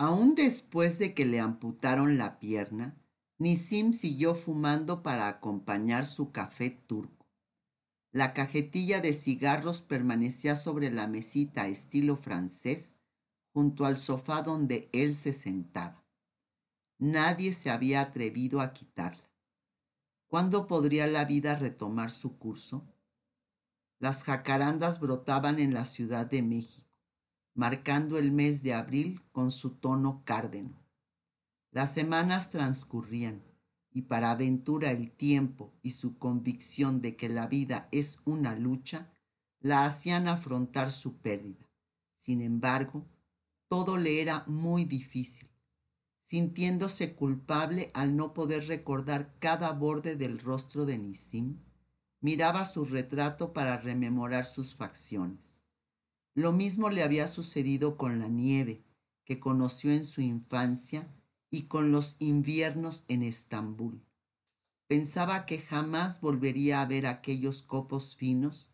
Aún 0.00 0.34
después 0.34 0.98
de 0.98 1.12
que 1.12 1.26
le 1.26 1.40
amputaron 1.40 2.16
la 2.16 2.38
pierna, 2.38 2.96
Nisim 3.36 3.92
siguió 3.92 4.34
fumando 4.34 5.02
para 5.02 5.28
acompañar 5.28 6.06
su 6.06 6.32
café 6.32 6.70
turco. 6.70 7.28
La 8.10 8.32
cajetilla 8.32 9.02
de 9.02 9.12
cigarros 9.12 9.82
permanecía 9.82 10.56
sobre 10.56 10.90
la 10.90 11.06
mesita 11.06 11.68
estilo 11.68 12.16
francés 12.16 12.98
junto 13.52 13.84
al 13.84 13.98
sofá 13.98 14.40
donde 14.40 14.88
él 14.94 15.14
se 15.14 15.34
sentaba. 15.34 16.02
Nadie 16.96 17.52
se 17.52 17.68
había 17.68 18.00
atrevido 18.00 18.62
a 18.62 18.72
quitarla. 18.72 19.30
¿Cuándo 20.28 20.66
podría 20.66 21.08
la 21.08 21.26
vida 21.26 21.56
retomar 21.56 22.10
su 22.10 22.38
curso? 22.38 22.88
Las 23.98 24.22
jacarandas 24.22 24.98
brotaban 24.98 25.58
en 25.58 25.74
la 25.74 25.84
Ciudad 25.84 26.24
de 26.24 26.40
México 26.40 26.89
marcando 27.54 28.18
el 28.18 28.32
mes 28.32 28.62
de 28.62 28.74
abril 28.74 29.22
con 29.32 29.50
su 29.50 29.70
tono 29.70 30.22
cárdeno. 30.24 30.80
Las 31.70 31.94
semanas 31.94 32.50
transcurrían 32.50 33.42
y 33.92 34.02
para 34.02 34.34
Ventura 34.34 34.90
el 34.90 35.10
tiempo 35.10 35.72
y 35.82 35.92
su 35.92 36.18
convicción 36.18 37.00
de 37.00 37.16
que 37.16 37.28
la 37.28 37.46
vida 37.46 37.88
es 37.92 38.18
una 38.24 38.54
lucha 38.54 39.10
la 39.60 39.84
hacían 39.84 40.26
afrontar 40.26 40.90
su 40.90 41.18
pérdida. 41.18 41.68
Sin 42.16 42.40
embargo, 42.40 43.06
todo 43.68 43.98
le 43.98 44.20
era 44.20 44.44
muy 44.46 44.84
difícil, 44.84 45.48
sintiéndose 46.22 47.14
culpable 47.14 47.90
al 47.94 48.16
no 48.16 48.32
poder 48.32 48.66
recordar 48.66 49.36
cada 49.38 49.72
borde 49.72 50.16
del 50.16 50.38
rostro 50.38 50.86
de 50.86 50.98
Nisim, 50.98 51.58
miraba 52.20 52.64
su 52.64 52.84
retrato 52.84 53.52
para 53.52 53.76
rememorar 53.76 54.46
sus 54.46 54.74
facciones. 54.74 55.59
Lo 56.34 56.52
mismo 56.52 56.90
le 56.90 57.02
había 57.02 57.26
sucedido 57.26 57.96
con 57.96 58.18
la 58.18 58.28
nieve 58.28 58.84
que 59.24 59.40
conoció 59.40 59.92
en 59.92 60.04
su 60.04 60.20
infancia 60.20 61.08
y 61.50 61.62
con 61.62 61.92
los 61.92 62.16
inviernos 62.18 63.04
en 63.08 63.22
Estambul. 63.22 64.04
Pensaba 64.86 65.46
que 65.46 65.58
jamás 65.58 66.20
volvería 66.20 66.80
a 66.80 66.86
ver 66.86 67.06
aquellos 67.06 67.62
copos 67.62 68.16
finos 68.16 68.70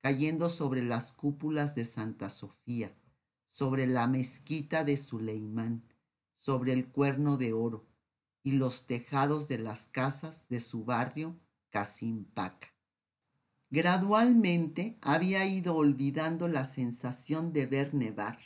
cayendo 0.00 0.48
sobre 0.48 0.82
las 0.82 1.12
cúpulas 1.12 1.74
de 1.74 1.84
Santa 1.84 2.30
Sofía, 2.30 2.94
sobre 3.48 3.86
la 3.86 4.06
mezquita 4.06 4.84
de 4.84 4.96
Suleimán, 4.96 5.84
sobre 6.36 6.72
el 6.72 6.88
cuerno 6.88 7.36
de 7.36 7.52
oro 7.52 7.86
y 8.42 8.52
los 8.52 8.86
tejados 8.86 9.48
de 9.48 9.58
las 9.58 9.88
casas 9.88 10.48
de 10.48 10.60
su 10.60 10.84
barrio 10.84 11.38
Casimpaca. 11.70 12.77
Gradualmente 13.70 14.98
había 15.02 15.44
ido 15.44 15.76
olvidando 15.76 16.48
la 16.48 16.64
sensación 16.64 17.52
de 17.52 17.66
ver 17.66 17.92
nevar 17.92 18.38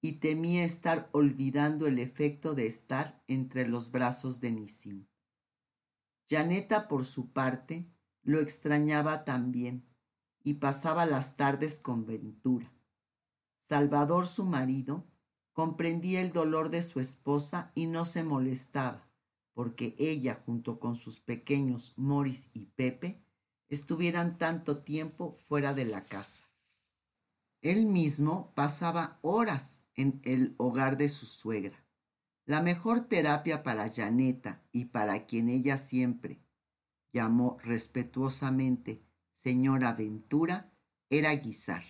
y 0.00 0.14
temía 0.14 0.64
estar 0.64 1.08
olvidando 1.12 1.86
el 1.86 2.00
efecto 2.00 2.54
de 2.54 2.66
estar 2.66 3.22
entre 3.28 3.68
los 3.68 3.92
brazos 3.92 4.40
de 4.40 4.50
Nisim. 4.50 5.06
Janeta, 6.28 6.88
por 6.88 7.04
su 7.04 7.32
parte, 7.32 7.86
lo 8.22 8.40
extrañaba 8.40 9.24
también 9.24 9.86
y 10.42 10.54
pasaba 10.54 11.06
las 11.06 11.36
tardes 11.36 11.78
con 11.78 12.06
Ventura. 12.06 12.72
Salvador, 13.56 14.26
su 14.26 14.44
marido, 14.44 15.06
comprendía 15.52 16.22
el 16.22 16.32
dolor 16.32 16.70
de 16.70 16.82
su 16.82 16.98
esposa 16.98 17.70
y 17.74 17.86
no 17.86 18.04
se 18.04 18.24
molestaba, 18.24 19.08
porque 19.54 19.94
ella, 19.98 20.42
junto 20.44 20.80
con 20.80 20.96
sus 20.96 21.20
pequeños 21.20 21.94
Moris 21.96 22.50
y 22.52 22.66
Pepe, 22.66 23.22
estuvieran 23.70 24.36
tanto 24.36 24.82
tiempo 24.82 25.32
fuera 25.32 25.72
de 25.72 25.84
la 25.84 26.04
casa. 26.04 26.50
Él 27.62 27.86
mismo 27.86 28.52
pasaba 28.54 29.18
horas 29.22 29.80
en 29.94 30.20
el 30.24 30.54
hogar 30.58 30.96
de 30.96 31.08
su 31.08 31.26
suegra. 31.26 31.84
La 32.44 32.60
mejor 32.60 33.00
terapia 33.06 33.62
para 33.62 33.88
Janeta 33.88 34.62
y 34.72 34.86
para 34.86 35.24
quien 35.26 35.48
ella 35.48 35.78
siempre 35.78 36.40
llamó 37.12 37.58
respetuosamente 37.62 39.02
señora 39.34 39.92
Ventura 39.92 40.72
era 41.08 41.34
guisar. 41.34 41.84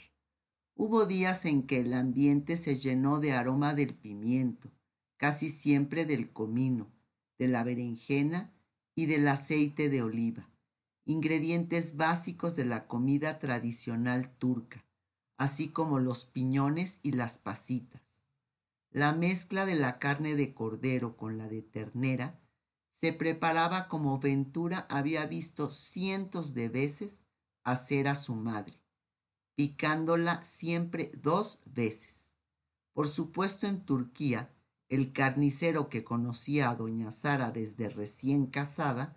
Hubo 0.74 1.06
días 1.06 1.44
en 1.44 1.62
que 1.66 1.80
el 1.80 1.94
ambiente 1.94 2.56
se 2.56 2.76
llenó 2.76 3.20
de 3.20 3.32
aroma 3.32 3.74
del 3.74 3.94
pimiento, 3.94 4.70
casi 5.16 5.48
siempre 5.48 6.04
del 6.04 6.30
comino, 6.32 6.90
de 7.38 7.48
la 7.48 7.64
berenjena 7.64 8.52
y 8.94 9.06
del 9.06 9.28
aceite 9.28 9.88
de 9.88 10.02
oliva 10.02 10.49
ingredientes 11.04 11.96
básicos 11.96 12.56
de 12.56 12.64
la 12.64 12.86
comida 12.86 13.38
tradicional 13.38 14.30
turca, 14.38 14.84
así 15.36 15.68
como 15.68 15.98
los 15.98 16.26
piñones 16.26 17.00
y 17.02 17.12
las 17.12 17.38
pasitas. 17.38 18.22
La 18.90 19.12
mezcla 19.12 19.66
de 19.66 19.76
la 19.76 19.98
carne 19.98 20.34
de 20.34 20.52
cordero 20.52 21.16
con 21.16 21.38
la 21.38 21.48
de 21.48 21.62
ternera 21.62 22.40
se 22.90 23.12
preparaba 23.12 23.88
como 23.88 24.18
Ventura 24.18 24.86
había 24.90 25.24
visto 25.26 25.70
cientos 25.70 26.54
de 26.54 26.68
veces 26.68 27.24
hacer 27.64 28.08
a 28.08 28.14
su 28.14 28.34
madre, 28.34 28.74
picándola 29.54 30.44
siempre 30.44 31.12
dos 31.22 31.60
veces. 31.64 32.34
Por 32.92 33.08
supuesto 33.08 33.66
en 33.66 33.84
Turquía, 33.84 34.52
el 34.88 35.12
carnicero 35.12 35.88
que 35.88 36.04
conocía 36.04 36.68
a 36.68 36.74
doña 36.74 37.12
Sara 37.12 37.52
desde 37.52 37.88
recién 37.88 38.46
casada 38.46 39.16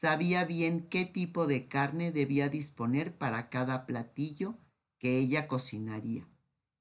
sabía 0.00 0.46
bien 0.46 0.88
qué 0.88 1.04
tipo 1.04 1.46
de 1.46 1.68
carne 1.68 2.10
debía 2.10 2.48
disponer 2.48 3.18
para 3.18 3.50
cada 3.50 3.84
platillo 3.84 4.56
que 4.98 5.18
ella 5.18 5.46
cocinaría. 5.46 6.26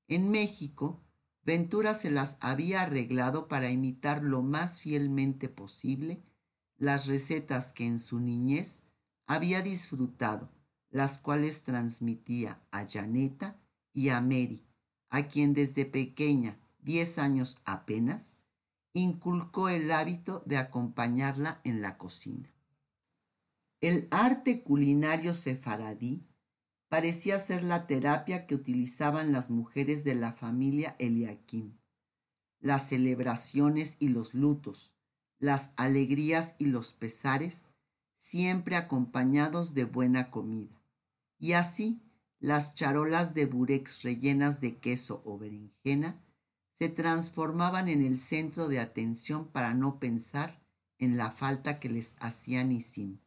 En 0.07 0.31
México, 0.31 1.03
Ventura 1.43 1.93
se 1.95 2.11
las 2.11 2.37
había 2.39 2.83
arreglado 2.83 3.49
para 3.49 3.69
imitar 3.71 4.23
lo 4.23 4.41
más 4.41 4.79
fielmente 4.79 5.49
posible 5.49 6.23
las 6.77 7.07
recetas 7.07 7.73
que 7.73 7.85
en 7.85 7.99
su 7.99 8.21
niñez 8.21 8.83
había 9.27 9.61
disfrutado, 9.61 10.49
las 10.89 11.19
cuales 11.19 11.63
transmitía 11.63 12.61
a 12.71 12.87
Janeta 12.87 13.59
y 13.91 14.09
a 14.09 14.21
Mary, 14.21 14.65
a 15.09 15.23
quien 15.23 15.53
desde 15.53 15.85
pequeña, 15.85 16.57
diez 16.79 17.17
años 17.17 17.59
apenas, 17.65 18.39
inculcó 18.93 19.67
el 19.67 19.91
hábito 19.91 20.41
de 20.45 20.55
acompañarla 20.55 21.59
en 21.65 21.81
la 21.81 21.97
cocina. 21.97 22.49
El 23.81 24.09
arte 24.11 24.61
culinario 24.61 25.33
sefaradí 25.33 26.27
parecía 26.89 27.39
ser 27.39 27.63
la 27.63 27.87
terapia 27.87 28.45
que 28.45 28.55
utilizaban 28.55 29.31
las 29.31 29.49
mujeres 29.49 30.03
de 30.03 30.15
la 30.15 30.33
familia 30.33 30.97
Eliakim. 30.99 31.77
Las 32.59 32.89
celebraciones 32.89 33.95
y 33.97 34.09
los 34.09 34.33
lutos, 34.33 34.95
las 35.37 35.71
alegrías 35.77 36.55
y 36.57 36.65
los 36.65 36.91
pesares, 36.91 37.69
siempre 38.15 38.75
acompañados 38.75 39.73
de 39.73 39.85
buena 39.85 40.29
comida. 40.29 40.83
Y 41.37 41.53
así, 41.53 42.01
las 42.39 42.75
charolas 42.75 43.33
de 43.33 43.45
burex 43.45 44.03
rellenas 44.03 44.59
de 44.59 44.77
queso 44.77 45.21
o 45.23 45.37
berenjena 45.37 46.21
se 46.73 46.89
transformaban 46.89 47.87
en 47.87 48.03
el 48.03 48.19
centro 48.19 48.67
de 48.67 48.79
atención 48.79 49.47
para 49.47 49.73
no 49.73 49.99
pensar 49.99 50.61
en 50.97 51.15
la 51.15 51.31
falta 51.31 51.79
que 51.79 51.87
les 51.87 52.17
hacían 52.19 52.73
Isim. 52.73 53.19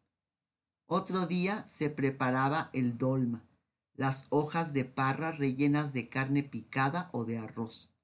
Otro 0.95 1.27
día 1.27 1.67
se 1.67 1.89
preparaba 1.89 2.69
el 2.75 2.99
dolma, 2.99 3.47
las 3.95 4.27
hojas 4.29 4.75
de 4.75 4.85
parra 4.85 5.33
rellenas 5.33 5.95
de 5.95 6.11
carne 6.11 6.43
picada 6.43 7.09
o 7.15 7.25
de 7.25 7.39
arroz. 7.39 7.95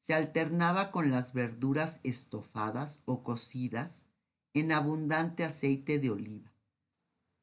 Se 0.00 0.14
alternaba 0.14 0.90
con 0.90 1.12
las 1.12 1.32
verduras 1.32 2.00
estofadas 2.02 3.04
o 3.04 3.22
cocidas 3.22 4.08
en 4.52 4.72
abundante 4.72 5.44
aceite 5.44 6.00
de 6.00 6.10
oliva. 6.10 6.50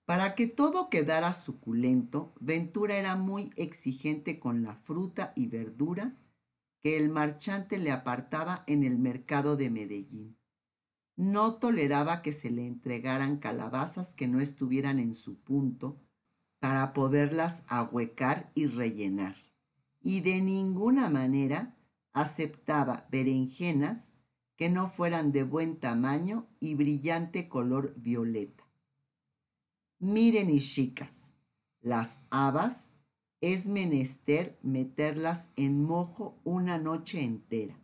Para 0.04 0.36
que 0.36 0.46
todo 0.46 0.90
quedara 0.90 1.32
suculento, 1.32 2.34
Ventura 2.42 2.98
era 2.98 3.16
muy 3.16 3.54
exigente 3.56 4.42
con 4.42 4.62
la 4.62 4.76
fruta 4.76 5.32
y 5.38 5.48
verdura 5.48 6.18
que 6.84 6.98
el 6.98 7.08
marchante 7.08 7.78
le 7.78 7.94
apartaba 7.94 8.66
en 8.68 8.84
el 8.84 9.00
mercado 9.00 9.56
de 9.56 9.70
Medellín. 9.70 10.36
No 11.16 11.56
toleraba 11.56 12.22
que 12.22 12.34
se 12.34 12.52
le 12.52 12.68
entregaran 12.68 13.38
calabazas 13.38 14.14
que 14.14 14.28
no 14.28 14.42
estuvieran 14.42 15.00
en 15.00 15.14
su 15.14 15.38
punto 15.40 16.02
para 16.60 16.94
poderlas 16.94 17.64
ahuecar 17.68 18.52
y 18.54 18.68
rellenar. 18.68 19.36
Y 20.02 20.22
de 20.22 20.42
ninguna 20.42 21.10
manera 21.10 21.76
aceptaba 22.12 23.08
berenjenas 23.12 24.14
que 24.56 24.70
no 24.70 24.90
fueran 24.90 25.32
de 25.32 25.44
buen 25.44 25.80
tamaño 25.80 26.48
y 26.60 26.76
brillante 26.76 27.50
color 27.50 27.94
violeta. 27.98 28.64
Miren 30.00 30.50
y 30.50 30.60
chicas, 30.60 31.38
las 31.82 32.20
habas 32.30 32.92
es 33.42 33.68
menester 33.68 34.58
meterlas 34.62 35.50
en 35.56 35.84
mojo 35.84 36.40
una 36.44 36.78
noche 36.78 37.22
entera. 37.22 37.80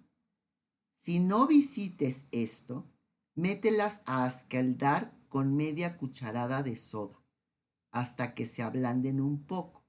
Si 0.96 1.20
no 1.20 1.48
visites 1.48 2.26
esto, 2.32 2.91
Mételas 3.36 4.02
a 4.06 4.28
escaldar 4.28 5.14
con 5.30 5.56
media 5.56 5.98
cucharada 5.98 6.64
de 6.64 6.76
soda 6.76 7.18
hasta 7.92 8.34
que 8.34 8.46
se 8.46 8.62
ablanden 8.62 9.22
un 9.22 9.46
poco. 9.46 9.86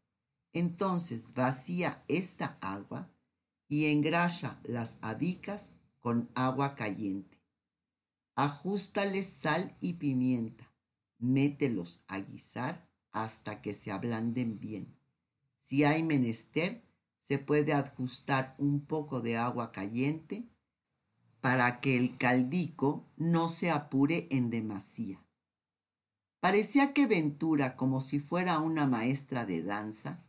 Entonces 0.52 1.34
vacía 1.34 2.04
esta 2.08 2.58
agua 2.60 3.10
y 3.68 3.86
engrasa 3.86 4.60
las 4.64 4.98
habicas 5.02 5.74
con 5.98 6.30
agua 6.34 6.74
caliente. 6.76 7.40
Ajústales 8.34 9.26
sal 9.26 9.76
y 9.80 9.94
pimienta. 9.94 10.72
Mételos 11.18 12.04
a 12.06 12.18
guisar 12.20 12.88
hasta 13.10 13.60
que 13.60 13.74
se 13.74 13.90
ablanden 13.90 14.58
bien. 14.60 14.96
Si 15.58 15.84
hay 15.84 16.02
menester, 16.02 16.84
se 17.20 17.38
puede 17.38 17.72
ajustar 17.72 18.54
un 18.58 18.84
poco 18.84 19.20
de 19.20 19.36
agua 19.36 19.72
caliente 19.72 20.48
para 21.42 21.80
que 21.80 21.98
el 21.98 22.16
caldico 22.16 23.04
no 23.16 23.48
se 23.48 23.72
apure 23.72 24.28
en 24.30 24.48
demasía. 24.48 25.20
Parecía 26.38 26.92
que 26.92 27.06
Ventura, 27.06 27.76
como 27.76 28.00
si 28.00 28.20
fuera 28.20 28.60
una 28.60 28.86
maestra 28.86 29.44
de 29.44 29.64
danza, 29.64 30.22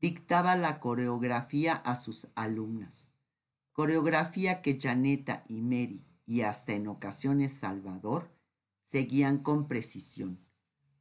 dictaba 0.00 0.54
la 0.54 0.78
coreografía 0.78 1.74
a 1.74 1.96
sus 1.96 2.28
alumnas, 2.36 3.12
coreografía 3.72 4.62
que 4.62 4.78
Janeta 4.80 5.44
y 5.48 5.62
Mary 5.62 6.06
y 6.26 6.42
hasta 6.42 6.74
en 6.74 6.86
ocasiones 6.86 7.52
Salvador 7.52 8.30
seguían 8.84 9.38
con 9.38 9.66
precisión. 9.66 10.38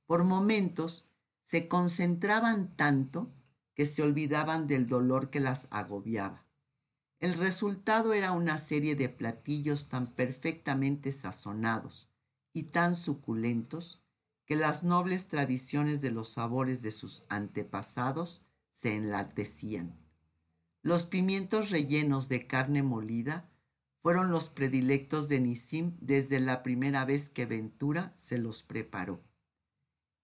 Por 0.08 0.24
momentos 0.24 1.08
se 1.44 1.68
concentraban 1.68 2.76
tanto 2.76 3.32
que 3.76 3.86
se 3.86 4.02
olvidaban 4.02 4.66
del 4.66 4.88
dolor 4.88 5.30
que 5.30 5.40
las 5.40 5.68
agobiaba. 5.70 6.48
El 7.22 7.38
resultado 7.38 8.14
era 8.14 8.32
una 8.32 8.58
serie 8.58 8.96
de 8.96 9.08
platillos 9.08 9.90
tan 9.90 10.08
perfectamente 10.08 11.12
sazonados 11.12 12.10
y 12.52 12.64
tan 12.64 12.96
suculentos 12.96 14.04
que 14.44 14.56
las 14.56 14.84
nobles 14.84 15.28
tradiciones 15.28 16.02
de 16.02 16.10
los 16.10 16.30
sabores 16.30 16.82
de 16.82 16.90
sus 16.90 17.24
antepasados 17.30 18.44
se 18.72 18.96
enlatecían. 18.96 20.00
Los 20.82 21.06
pimientos 21.06 21.70
rellenos 21.70 22.28
de 22.28 22.48
carne 22.48 22.82
molida 22.82 23.52
fueron 24.02 24.32
los 24.32 24.50
predilectos 24.50 25.28
de 25.28 25.42
Nisim 25.42 25.96
desde 26.02 26.40
la 26.40 26.64
primera 26.64 27.06
vez 27.06 27.30
que 27.30 27.46
Ventura 27.46 28.14
se 28.16 28.40
los 28.40 28.64
preparó. 28.64 29.22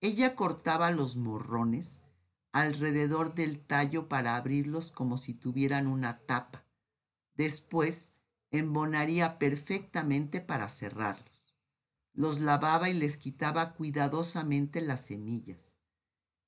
Ella 0.02 0.36
cortaba 0.36 0.90
los 0.90 1.16
morrones 1.16 2.02
alrededor 2.54 3.36
del 3.36 3.60
tallo 3.60 4.10
para 4.10 4.36
abrirlos 4.36 4.92
como 4.92 5.20
si 5.20 5.36
tuvieran 5.36 5.86
una 5.86 6.18
tapa. 6.26 6.67
Después 7.38 8.14
embonaría 8.50 9.38
perfectamente 9.38 10.42
para 10.42 10.70
cerrarlos. 10.70 11.56
Los 12.14 12.40
lavaba 12.40 12.90
y 12.90 12.94
les 12.94 13.18
quitaba 13.18 13.74
cuidadosamente 13.74 14.82
las 14.82 15.06
semillas. 15.06 15.78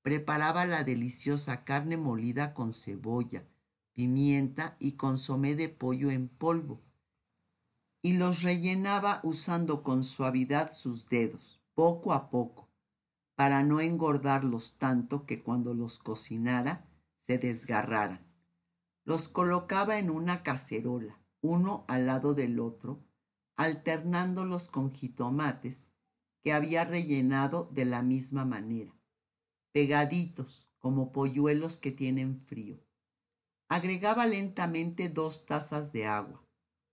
Preparaba 0.01 0.65
la 0.65 0.83
deliciosa 0.83 1.63
carne 1.63 1.95
molida 1.95 2.55
con 2.55 2.73
cebolla, 2.73 3.45
pimienta 3.93 4.77
y 4.79 4.93
consomé 4.93 5.55
de 5.55 5.69
pollo 5.69 6.09
en 6.09 6.27
polvo, 6.27 6.81
y 8.01 8.13
los 8.13 8.41
rellenaba 8.41 9.19
usando 9.23 9.83
con 9.83 10.03
suavidad 10.03 10.71
sus 10.71 11.07
dedos, 11.07 11.61
poco 11.75 12.13
a 12.13 12.31
poco, 12.31 12.67
para 13.35 13.61
no 13.61 13.79
engordarlos 13.79 14.77
tanto 14.79 15.27
que 15.27 15.43
cuando 15.43 15.75
los 15.75 15.99
cocinara 15.99 16.89
se 17.19 17.37
desgarraran. 17.37 18.28
Los 19.09 19.27
colocaba 19.27 19.97
en 19.97 20.11
una 20.11 20.43
cacerola, 20.43 21.19
uno 21.41 21.83
al 21.87 22.05
lado 22.05 22.35
del 22.35 22.59
otro, 22.59 23.03
alternándolos 23.55 24.67
con 24.67 24.91
jitomates 24.91 25.89
que 26.43 26.53
había 26.53 26.85
rellenado 26.85 27.71
de 27.73 27.85
la 27.85 28.03
misma 28.03 28.45
manera 28.45 28.93
pegaditos 29.71 30.69
como 30.77 31.11
polluelos 31.11 31.79
que 31.79 31.89
tienen 31.89 32.45
frío. 32.45 32.85
Agregaba 33.67 34.27
lentamente 34.27 35.09
dos 35.09 35.47
tazas 35.47 35.91
de 35.91 36.05
agua, 36.05 36.45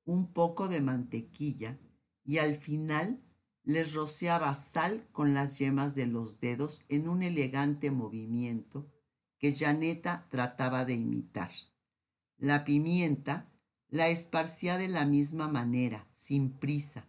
un 0.06 0.32
poco 0.32 0.68
de 0.68 0.80
mantequilla 0.80 1.78
y 2.24 2.38
al 2.38 2.56
final 2.56 3.22
les 3.62 3.92
rociaba 3.92 4.54
sal 4.54 5.06
con 5.12 5.34
las 5.34 5.58
yemas 5.58 5.94
de 5.94 6.06
los 6.06 6.40
dedos 6.40 6.86
en 6.88 7.10
un 7.10 7.22
elegante 7.22 7.90
movimiento 7.90 8.90
que 9.38 9.54
Janeta 9.54 10.26
trataba 10.30 10.86
de 10.86 10.94
imitar. 10.94 11.50
La 12.38 12.64
pimienta 12.64 13.50
la 13.88 14.08
esparcía 14.08 14.76
de 14.76 14.88
la 14.88 15.06
misma 15.06 15.48
manera, 15.48 16.06
sin 16.12 16.50
prisa, 16.50 17.08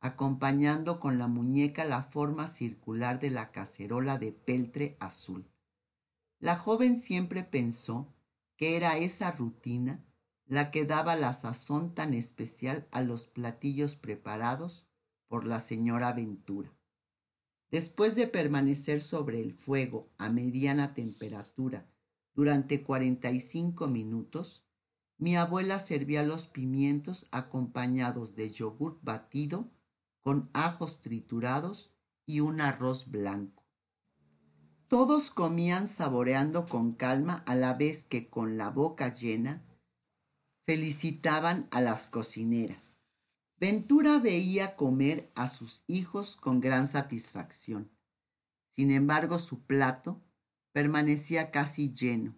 acompañando 0.00 1.00
con 1.00 1.18
la 1.18 1.26
muñeca 1.26 1.84
la 1.84 2.02
forma 2.02 2.48
circular 2.48 3.18
de 3.18 3.30
la 3.30 3.50
cacerola 3.50 4.18
de 4.18 4.32
peltre 4.32 4.96
azul. 5.00 5.48
La 6.38 6.56
joven 6.56 6.96
siempre 6.96 7.44
pensó 7.44 8.14
que 8.56 8.76
era 8.76 8.98
esa 8.98 9.30
rutina 9.30 10.04
la 10.44 10.70
que 10.70 10.84
daba 10.84 11.16
la 11.16 11.32
sazón 11.32 11.94
tan 11.94 12.12
especial 12.12 12.88
a 12.90 13.00
los 13.00 13.26
platillos 13.26 13.96
preparados 13.96 14.86
por 15.28 15.46
la 15.46 15.60
señora 15.60 16.12
Ventura. 16.12 16.72
Después 17.70 18.16
de 18.16 18.26
permanecer 18.26 19.00
sobre 19.00 19.40
el 19.40 19.52
fuego 19.52 20.10
a 20.18 20.30
mediana 20.30 20.94
temperatura 20.94 21.86
durante 22.38 22.84
45 22.84 23.88
minutos, 23.88 24.64
mi 25.16 25.34
abuela 25.34 25.80
servía 25.80 26.22
los 26.22 26.46
pimientos 26.46 27.26
acompañados 27.32 28.36
de 28.36 28.52
yogur 28.52 29.00
batido 29.02 29.72
con 30.20 30.48
ajos 30.52 31.00
triturados 31.00 31.92
y 32.26 32.38
un 32.38 32.60
arroz 32.60 33.10
blanco. 33.10 33.66
Todos 34.86 35.32
comían 35.32 35.88
saboreando 35.88 36.64
con 36.66 36.92
calma 36.92 37.42
a 37.44 37.56
la 37.56 37.74
vez 37.74 38.04
que 38.04 38.30
con 38.30 38.56
la 38.56 38.70
boca 38.70 39.12
llena 39.12 39.66
felicitaban 40.64 41.66
a 41.72 41.80
las 41.80 42.06
cocineras. 42.06 43.02
Ventura 43.58 44.20
veía 44.20 44.76
comer 44.76 45.32
a 45.34 45.48
sus 45.48 45.82
hijos 45.88 46.36
con 46.36 46.60
gran 46.60 46.86
satisfacción. 46.86 47.90
Sin 48.68 48.92
embargo, 48.92 49.40
su 49.40 49.66
plato 49.66 50.22
permanecía 50.78 51.50
casi 51.50 51.92
lleno, 51.92 52.36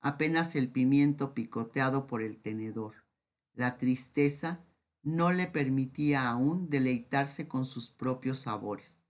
apenas 0.00 0.54
el 0.54 0.70
pimiento 0.70 1.34
picoteado 1.34 2.06
por 2.06 2.22
el 2.22 2.40
tenedor. 2.40 3.04
La 3.52 3.78
tristeza 3.78 4.64
no 5.02 5.32
le 5.32 5.48
permitía 5.48 6.28
aún 6.28 6.70
deleitarse 6.70 7.48
con 7.48 7.66
sus 7.66 7.90
propios 7.90 8.38
sabores. 8.38 9.02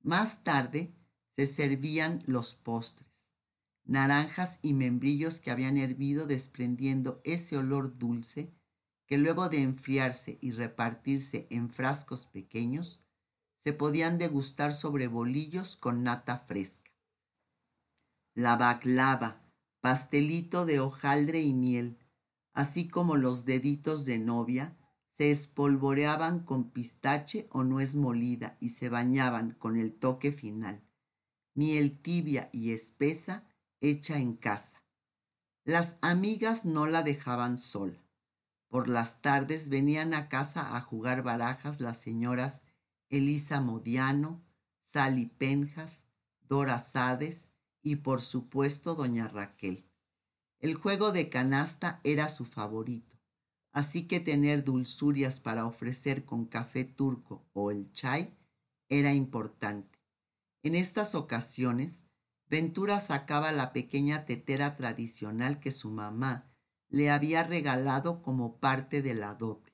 Más 0.00 0.44
tarde 0.44 0.94
se 1.32 1.48
servían 1.48 2.22
los 2.26 2.54
postres, 2.54 3.26
naranjas 3.82 4.60
y 4.62 4.74
membrillos 4.74 5.40
que 5.40 5.50
habían 5.50 5.76
hervido 5.76 6.28
desprendiendo 6.28 7.20
ese 7.24 7.56
olor 7.56 7.98
dulce 7.98 8.54
que 9.06 9.18
luego 9.18 9.48
de 9.48 9.58
enfriarse 9.58 10.38
y 10.40 10.52
repartirse 10.52 11.48
en 11.50 11.68
frascos 11.68 12.26
pequeños, 12.26 13.02
se 13.58 13.72
podían 13.72 14.18
degustar 14.18 14.72
sobre 14.72 15.08
bolillos 15.08 15.76
con 15.76 16.04
nata 16.04 16.38
fresca. 16.46 16.83
La 18.34 18.56
baclava, 18.56 19.40
pastelito 19.80 20.66
de 20.66 20.80
hojaldre 20.80 21.40
y 21.40 21.54
miel, 21.54 21.98
así 22.52 22.88
como 22.88 23.16
los 23.16 23.44
deditos 23.44 24.04
de 24.04 24.18
novia, 24.18 24.76
se 25.12 25.30
espolvoreaban 25.30 26.40
con 26.40 26.70
pistache 26.72 27.46
o 27.50 27.62
nuez 27.62 27.94
molida 27.94 28.56
y 28.58 28.70
se 28.70 28.88
bañaban 28.88 29.52
con 29.52 29.76
el 29.76 29.94
toque 29.94 30.32
final, 30.32 30.82
miel 31.54 32.00
tibia 32.00 32.50
y 32.52 32.72
espesa 32.72 33.44
hecha 33.80 34.18
en 34.18 34.34
casa. 34.34 34.82
Las 35.64 35.98
amigas 36.02 36.64
no 36.64 36.86
la 36.86 37.04
dejaban 37.04 37.56
sola. 37.56 38.02
Por 38.68 38.88
las 38.88 39.22
tardes 39.22 39.68
venían 39.68 40.12
a 40.12 40.28
casa 40.28 40.76
a 40.76 40.80
jugar 40.80 41.22
barajas 41.22 41.80
las 41.80 41.98
señoras 41.98 42.64
Elisa 43.08 43.60
Modiano, 43.60 44.42
Sally 44.82 45.26
Penjas, 45.26 46.06
Dora 46.40 46.80
Sades 46.80 47.53
y 47.84 47.96
por 47.96 48.20
supuesto 48.20 48.96
doña 48.96 49.28
Raquel. 49.28 49.84
El 50.58 50.74
juego 50.74 51.12
de 51.12 51.28
canasta 51.28 52.00
era 52.02 52.26
su 52.26 52.44
favorito 52.44 53.14
así 53.74 54.06
que 54.06 54.20
tener 54.20 54.62
dulzurias 54.62 55.40
para 55.40 55.66
ofrecer 55.66 56.24
con 56.24 56.46
café 56.46 56.84
turco 56.84 57.44
o 57.52 57.72
el 57.72 57.90
chai 57.90 58.32
era 58.88 59.12
importante. 59.12 59.98
En 60.62 60.76
estas 60.76 61.14
ocasiones, 61.14 62.04
Ventura 62.48 63.00
sacaba 63.00 63.50
la 63.50 63.72
pequeña 63.72 64.26
tetera 64.26 64.76
tradicional 64.76 65.58
que 65.58 65.72
su 65.72 65.90
mamá 65.90 66.52
le 66.88 67.10
había 67.10 67.42
regalado 67.42 68.22
como 68.22 68.60
parte 68.60 69.02
de 69.02 69.14
la 69.14 69.34
dote. 69.34 69.72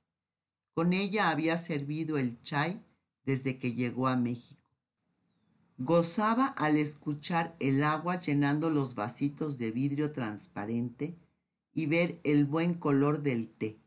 Con 0.72 0.94
ella 0.94 1.28
había 1.28 1.58
servido 1.58 2.16
el 2.16 2.40
chai 2.40 2.82
desde 3.24 3.58
que 3.58 3.74
llegó 3.74 4.08
a 4.08 4.16
México. 4.16 4.59
Gozaba 5.82 6.46
al 6.46 6.76
escuchar 6.76 7.56
el 7.58 7.82
agua 7.82 8.18
llenando 8.18 8.70
los 8.70 8.94
vasitos 8.94 9.58
de 9.58 9.72
vidrio 9.72 10.12
transparente 10.12 11.18
y 11.72 11.86
ver 11.86 12.20
el 12.22 12.44
buen 12.44 12.74
color 12.74 13.22
del 13.22 13.48
té 13.48 13.80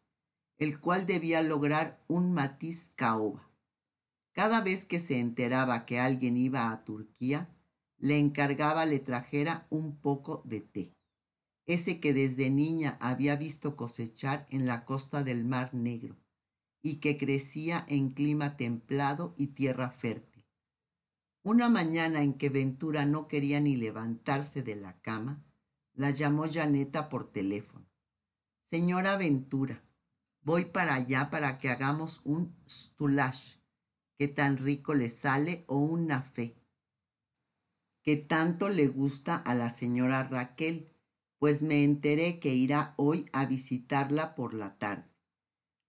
el 0.57 0.79
cual 0.79 1.05
debía 1.05 1.41
lograr 1.41 2.03
un 2.07 2.31
matiz 2.31 2.93
caoba. 2.95 3.49
Cada 4.31 4.61
vez 4.61 4.85
que 4.85 4.97
se 4.99 5.19
enteraba 5.19 5.85
que 5.85 5.99
alguien 5.99 6.37
iba 6.37 6.71
a 6.71 6.83
Turquía, 6.83 7.53
le 7.97 8.17
encargaba 8.17 8.85
le 8.85 8.99
trajera 8.99 9.67
un 9.69 9.99
poco 9.99 10.41
de 10.45 10.61
té, 10.61 10.95
ese 11.65 11.99
que 11.99 12.13
desde 12.13 12.49
niña 12.49 12.97
había 13.01 13.35
visto 13.35 13.75
cosechar 13.75 14.47
en 14.49 14.65
la 14.65 14.85
costa 14.85 15.23
del 15.23 15.45
Mar 15.45 15.73
Negro, 15.73 16.15
y 16.81 17.01
que 17.01 17.17
crecía 17.17 17.85
en 17.87 18.11
clima 18.11 18.57
templado 18.57 19.33
y 19.37 19.47
tierra 19.47 19.89
fértil. 19.91 20.32
Una 21.45 21.67
mañana 21.67 22.21
en 22.21 22.35
que 22.35 22.47
Ventura 22.47 23.05
no 23.05 23.27
quería 23.27 23.59
ni 23.59 23.75
levantarse 23.75 24.63
de 24.63 24.77
la 24.77 25.01
cama, 25.01 25.43
la 25.93 26.09
llamó 26.09 26.45
Janeta 26.49 27.09
por 27.09 27.33
teléfono. 27.33 27.85
Señora 28.61 29.17
Ventura, 29.17 29.83
voy 30.41 30.63
para 30.63 30.93
allá 30.93 31.29
para 31.29 31.57
que 31.57 31.69
hagamos 31.69 32.21
un 32.23 32.55
stulash, 32.65 33.57
que 34.17 34.29
tan 34.29 34.57
rico 34.57 34.93
le 34.93 35.09
sale, 35.09 35.65
o 35.67 35.75
un 35.75 36.07
nafé, 36.07 36.55
que 38.03 38.15
tanto 38.15 38.69
le 38.69 38.87
gusta 38.87 39.35
a 39.35 39.53
la 39.53 39.69
señora 39.69 40.23
Raquel, 40.23 40.93
pues 41.39 41.61
me 41.61 41.83
enteré 41.83 42.39
que 42.39 42.55
irá 42.55 42.93
hoy 42.95 43.29
a 43.33 43.45
visitarla 43.45 44.33
por 44.33 44.53
la 44.53 44.77
tarde. 44.77 45.11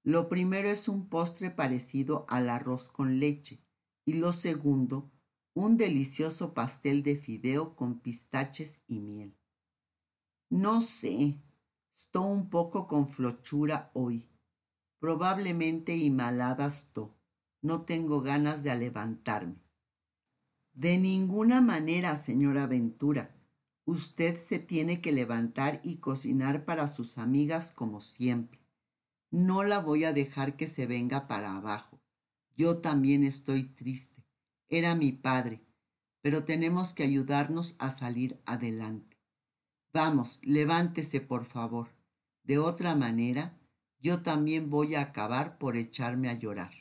Lo 0.03 0.29
primero 0.29 0.69
es 0.69 0.89
un 0.89 1.09
postre 1.09 1.53
parecido 1.53 2.27
al 2.29 2.51
arroz 2.51 2.89
con 2.89 3.21
leche 3.21 3.63
y 4.05 4.15
lo 4.15 4.33
segundo, 4.33 5.13
un 5.55 5.77
delicioso 5.77 6.53
pastel 6.53 7.05
de 7.05 7.17
fideo 7.17 7.77
con 7.77 8.01
pistaches 8.01 8.81
y 8.89 8.99
miel. 8.99 9.37
No 10.51 10.81
sé, 10.81 11.39
estoy 11.95 12.33
un 12.33 12.51
poco 12.51 12.89
con 12.89 13.09
flochura 13.09 13.93
hoy. 13.95 14.29
Probablemente 14.99 15.97
malada 16.11 16.67
estoy. 16.67 17.13
No 17.63 17.83
tengo 17.83 18.21
ganas 18.21 18.65
de 18.65 18.75
levantarme. 18.75 19.63
De 20.73 20.99
ninguna 20.99 21.61
manera, 21.61 22.17
señora 22.17 22.67
Ventura. 22.67 23.31
Usted 23.85 24.39
se 24.39 24.59
tiene 24.59 25.01
que 25.01 25.13
levantar 25.13 25.81
y 25.85 25.97
cocinar 25.97 26.65
para 26.65 26.89
sus 26.89 27.17
amigas 27.17 27.71
como 27.71 28.01
siempre. 28.01 28.61
No 29.31 29.63
la 29.63 29.79
voy 29.79 30.05
a 30.05 30.13
dejar 30.13 30.57
que 30.57 30.67
se 30.67 30.87
venga 30.87 31.29
para 31.29 31.57
abajo. 31.57 32.01
Yo 32.57 32.79
también 32.79 33.25
estoy 33.25 33.65
triste. 33.65 34.14
Era 34.75 34.97
mi 34.97 35.13
padre, 35.13 35.61
pero 36.21 36.43
tenemos 36.43 36.95
que 36.95 37.05
ayudarnos 37.05 37.77
a 37.79 37.91
salir 37.91 38.41
adelante. 38.45 39.21
Vamos, 39.93 40.41
levántese, 40.43 41.21
por 41.21 41.45
favor. 41.45 41.91
De 42.43 42.59
otra 42.59 42.97
manera, 42.97 43.57
yo 44.01 44.23
también 44.23 44.71
voy 44.71 44.97
a 44.97 45.03
acabar 45.03 45.59
por 45.59 45.77
echarme 45.77 46.29
a 46.29 46.35
llorar. 46.35 46.73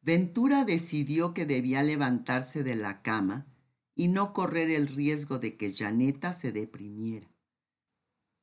Ventura 0.00 0.64
decidió 0.64 1.34
que 1.34 1.44
debía 1.44 1.82
levantarse 1.82 2.62
de 2.62 2.76
la 2.76 3.02
cama 3.02 3.48
y 3.96 4.06
no 4.06 4.32
correr 4.32 4.70
el 4.70 4.86
riesgo 4.86 5.40
de 5.40 5.56
que 5.56 5.74
Janeta 5.74 6.34
se 6.34 6.52
deprimiera. 6.52 7.34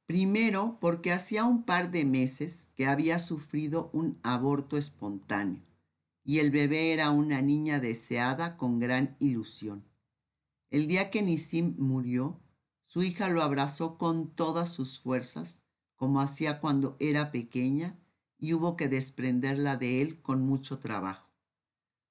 Primero, 0.06 0.80
porque 0.82 1.14
hacía 1.14 1.46
un 1.46 1.64
par 1.64 1.92
de 1.92 2.04
meses 2.04 2.72
que 2.76 2.88
había 2.88 3.20
sufrido 3.20 3.90
un 3.94 4.20
aborto 4.22 4.76
espontáneo 4.76 5.71
y 6.32 6.40
el 6.40 6.50
bebé 6.50 6.94
era 6.94 7.10
una 7.10 7.42
niña 7.42 7.82
deseada 7.82 8.56
con 8.56 8.80
gran 8.80 9.18
ilusión. 9.20 9.84
El 10.70 10.88
día 10.88 11.12
que 11.12 11.22
Nisim 11.22 11.76
murió, 11.78 12.40
su 12.86 13.04
hija 13.04 13.28
lo 13.28 13.44
abrazó 13.44 13.98
con 13.98 14.34
todas 14.34 14.70
sus 14.70 14.98
fuerzas, 14.98 15.60
como 15.98 16.22
hacía 16.22 16.62
cuando 16.62 16.96
era 17.02 17.34
pequeña, 17.34 18.00
y 18.38 18.54
hubo 18.54 18.78
que 18.78 18.88
desprenderla 18.88 19.76
de 19.76 20.02
él 20.02 20.22
con 20.22 20.42
mucho 20.46 20.80
trabajo. 20.80 21.30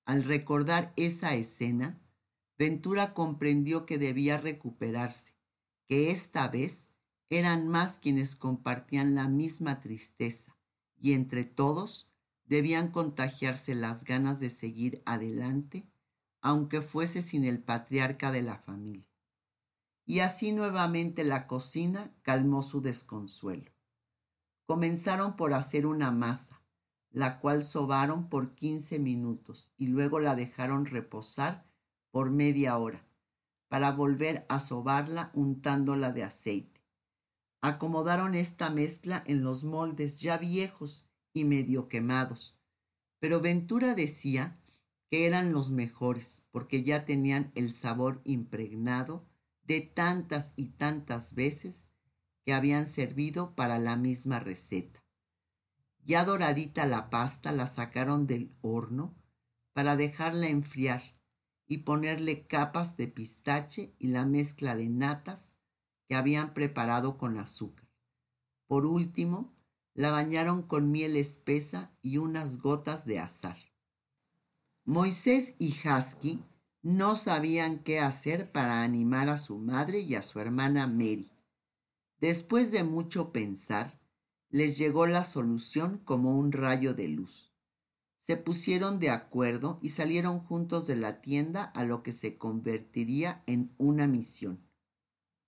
Al 0.04 0.24
recordar 0.24 0.92
esa 0.96 1.34
escena, 1.34 1.98
Ventura 2.58 3.14
comprendió 3.14 3.86
que 3.86 3.96
debía 3.96 4.36
recuperarse, 4.36 5.32
que 5.88 6.10
esta 6.10 6.46
vez 6.48 6.90
eran 7.30 7.68
más 7.68 7.98
quienes 7.98 8.36
compartían 8.36 9.14
la 9.14 9.28
misma 9.28 9.80
tristeza 9.80 10.58
y 11.00 11.14
entre 11.14 11.44
todos 11.44 12.09
debían 12.50 12.90
contagiarse 12.90 13.76
las 13.76 14.02
ganas 14.02 14.40
de 14.40 14.50
seguir 14.50 15.02
adelante, 15.06 15.88
aunque 16.42 16.82
fuese 16.82 17.22
sin 17.22 17.44
el 17.44 17.62
patriarca 17.62 18.32
de 18.32 18.42
la 18.42 18.58
familia. 18.58 19.06
Y 20.04 20.18
así 20.18 20.50
nuevamente 20.50 21.22
la 21.22 21.46
cocina 21.46 22.12
calmó 22.22 22.62
su 22.62 22.80
desconsuelo. 22.80 23.70
Comenzaron 24.66 25.36
por 25.36 25.54
hacer 25.54 25.86
una 25.86 26.10
masa, 26.10 26.60
la 27.10 27.38
cual 27.38 27.62
sobaron 27.62 28.28
por 28.28 28.56
quince 28.56 28.98
minutos 28.98 29.72
y 29.76 29.86
luego 29.86 30.18
la 30.18 30.34
dejaron 30.34 30.86
reposar 30.86 31.64
por 32.10 32.32
media 32.32 32.76
hora, 32.78 33.06
para 33.68 33.92
volver 33.92 34.44
a 34.48 34.58
sobarla 34.58 35.30
untándola 35.34 36.10
de 36.10 36.24
aceite. 36.24 36.80
Acomodaron 37.60 38.34
esta 38.34 38.70
mezcla 38.70 39.22
en 39.24 39.44
los 39.44 39.62
moldes 39.62 40.20
ya 40.20 40.36
viejos 40.36 41.09
y 41.32 41.44
medio 41.44 41.88
quemados, 41.88 42.56
pero 43.18 43.40
Ventura 43.40 43.94
decía 43.94 44.58
que 45.10 45.26
eran 45.26 45.52
los 45.52 45.70
mejores 45.70 46.44
porque 46.50 46.82
ya 46.82 47.04
tenían 47.04 47.52
el 47.54 47.72
sabor 47.72 48.20
impregnado 48.24 49.26
de 49.62 49.80
tantas 49.80 50.52
y 50.56 50.68
tantas 50.68 51.34
veces 51.34 51.88
que 52.44 52.52
habían 52.52 52.86
servido 52.86 53.54
para 53.54 53.78
la 53.78 53.96
misma 53.96 54.40
receta. 54.40 55.04
Ya 56.04 56.24
doradita 56.24 56.86
la 56.86 57.10
pasta 57.10 57.52
la 57.52 57.66
sacaron 57.66 58.26
del 58.26 58.52
horno 58.62 59.14
para 59.72 59.96
dejarla 59.96 60.48
enfriar 60.48 61.02
y 61.66 61.78
ponerle 61.78 62.46
capas 62.46 62.96
de 62.96 63.06
pistache 63.06 63.94
y 63.98 64.08
la 64.08 64.24
mezcla 64.26 64.74
de 64.74 64.88
natas 64.88 65.54
que 66.08 66.16
habían 66.16 66.52
preparado 66.54 67.16
con 67.18 67.38
azúcar. 67.38 67.86
Por 68.66 68.86
último, 68.86 69.54
la 69.94 70.10
bañaron 70.10 70.62
con 70.62 70.90
miel 70.90 71.16
espesa 71.16 71.92
y 72.00 72.18
unas 72.18 72.58
gotas 72.58 73.04
de 73.04 73.18
azar. 73.18 73.56
Moisés 74.84 75.54
y 75.58 75.76
Hasky 75.84 76.42
no 76.82 77.14
sabían 77.14 77.80
qué 77.80 78.00
hacer 78.00 78.50
para 78.52 78.82
animar 78.82 79.28
a 79.28 79.36
su 79.36 79.58
madre 79.58 80.00
y 80.00 80.14
a 80.14 80.22
su 80.22 80.40
hermana 80.40 80.86
Mary. 80.86 81.30
Después 82.18 82.70
de 82.72 82.84
mucho 82.84 83.32
pensar, 83.32 84.00
les 84.48 84.78
llegó 84.78 85.06
la 85.06 85.24
solución 85.24 85.98
como 86.04 86.38
un 86.38 86.52
rayo 86.52 86.94
de 86.94 87.08
luz 87.08 87.50
se 88.20 88.36
pusieron 88.36 89.00
de 89.00 89.08
acuerdo 89.08 89.80
y 89.82 89.88
salieron 89.88 90.40
juntos 90.40 90.86
de 90.86 90.94
la 90.94 91.22
tienda 91.22 91.64
a 91.64 91.84
lo 91.84 92.02
que 92.02 92.12
se 92.12 92.36
convertiría 92.36 93.42
en 93.46 93.74
una 93.78 94.06
misión. 94.06 94.60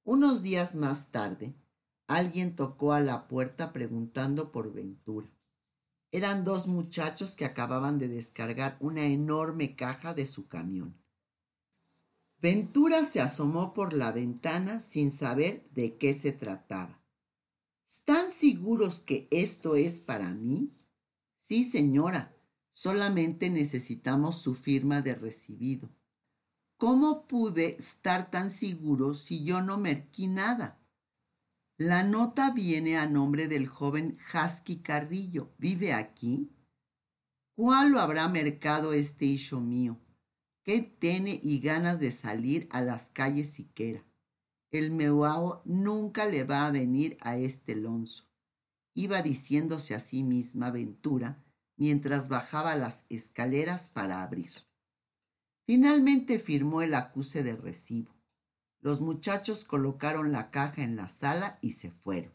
Unos 0.04 0.42
días 0.42 0.75
más 0.75 1.12
tarde, 1.12 1.54
alguien 2.16 2.57
tocó 2.57 2.92
a 2.92 3.00
la 3.00 3.28
puerta 3.28 3.73
preguntando 3.73 4.52
por 4.52 4.73
Ventura. 4.73 5.28
Eran 6.11 6.45
dos 6.45 6.66
muchachos 6.66 7.37
que 7.37 7.45
acababan 7.45 7.99
de 7.99 8.09
descargar 8.09 8.76
una 8.81 9.07
enorme 9.07 9.76
caja 9.76 10.14
de 10.14 10.26
su 10.26 10.47
camión. 10.49 10.97
Ventura 12.38 13.04
se 13.04 13.21
asomó 13.21 13.73
por 13.73 13.92
la 13.92 14.12
ventana 14.12 14.81
sin 14.81 15.11
saber 15.11 15.69
de 15.71 15.97
qué 15.97 16.12
se 16.12 16.33
trataba. 16.33 17.00
¿Están 17.87 18.31
seguros 18.31 19.00
que 19.00 19.28
esto 19.31 19.76
es 19.76 20.00
para 20.00 20.31
mí? 20.31 20.73
Sí, 21.38 21.64
señora, 21.64 22.35
Solamente 22.73 23.50
necesitamos 23.50 24.38
su 24.38 24.54
firma 24.54 25.02
de 25.02 25.14
recibido. 25.14 25.90
¿Cómo 26.78 27.26
pude 27.28 27.76
estar 27.76 28.31
tan 28.31 28.50
seguro 28.50 29.12
si 29.14 29.45
yo 29.45 29.61
no 29.61 29.76
merquí 29.76 30.26
nada? 30.26 30.81
La 31.84 32.04
nota 32.04 32.52
viene 32.52 32.96
a 32.96 33.08
nombre 33.08 33.48
del 33.48 33.66
joven 33.66 34.16
Husky 34.32 34.82
Carrillo. 34.82 35.52
¿Vive 35.58 35.92
aquí? 35.92 36.48
¿Cuál 37.56 37.90
lo 37.90 37.98
habrá 37.98 38.28
mercado 38.28 38.92
este 38.92 39.24
hijo 39.24 39.58
mío? 39.58 39.98
¿Qué 40.62 40.82
tiene 40.82 41.40
y 41.42 41.58
ganas 41.58 41.98
de 41.98 42.12
salir 42.12 42.68
a 42.70 42.82
las 42.82 43.10
calles 43.10 43.50
siquiera? 43.50 44.04
El 44.70 44.92
meuao 44.92 45.60
nunca 45.64 46.24
le 46.24 46.44
va 46.44 46.68
a 46.68 46.70
venir 46.70 47.16
a 47.20 47.36
este 47.36 47.74
lonzo. 47.74 48.30
Iba 48.94 49.20
diciéndose 49.20 49.96
a 49.96 49.98
sí 49.98 50.22
misma 50.22 50.70
Ventura 50.70 51.42
mientras 51.76 52.28
bajaba 52.28 52.76
las 52.76 53.04
escaleras 53.08 53.88
para 53.88 54.22
abrir. 54.22 54.52
Finalmente 55.66 56.38
firmó 56.38 56.82
el 56.82 56.94
acuse 56.94 57.42
de 57.42 57.56
recibo. 57.56 58.22
Los 58.82 59.00
muchachos 59.00 59.64
colocaron 59.64 60.32
la 60.32 60.50
caja 60.50 60.82
en 60.82 60.96
la 60.96 61.08
sala 61.08 61.58
y 61.62 61.70
se 61.70 61.90
fueron. 61.90 62.32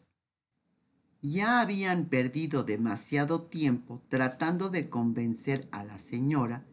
Ya 1.20 1.60
habían 1.60 2.06
perdido 2.06 2.64
demasiado 2.64 3.42
tiempo 3.42 4.02
tratando 4.08 4.70
de 4.70 4.88
convencer 4.88 5.68
a 5.72 5.84
la 5.84 5.98
señora 5.98 6.66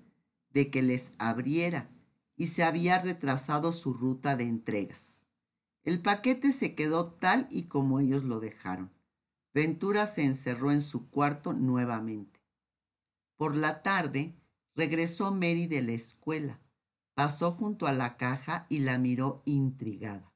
de 0.51 0.71
que 0.71 0.81
les 0.81 1.13
abriera 1.17 1.89
y 2.37 2.47
se 2.47 2.63
había 2.63 2.99
retrasado 2.99 3.73
su 3.73 3.93
ruta 3.93 4.37
de 4.37 4.45
entregas. 4.45 5.23
El 5.83 6.01
paquete 6.01 6.53
se 6.53 6.73
quedó 6.73 7.07
tal 7.07 7.47
y 7.49 7.63
como 7.63 7.99
ellos 7.99 8.23
lo 8.23 8.39
dejaron. 8.39 8.91
Ventura 9.53 10.05
se 10.05 10.23
encerró 10.23 10.71
en 10.71 10.81
su 10.81 11.09
cuarto 11.09 11.53
nuevamente. 11.53 12.39
Por 13.35 13.55
la 13.55 13.83
tarde 13.83 14.35
regresó 14.73 15.31
Mary 15.31 15.67
de 15.67 15.81
la 15.81 15.91
escuela, 15.91 16.59
pasó 17.15 17.53
junto 17.53 17.87
a 17.87 17.93
la 17.93 18.17
caja 18.17 18.67
y 18.69 18.79
la 18.79 18.97
miró 18.97 19.41
intrigada. 19.45 20.31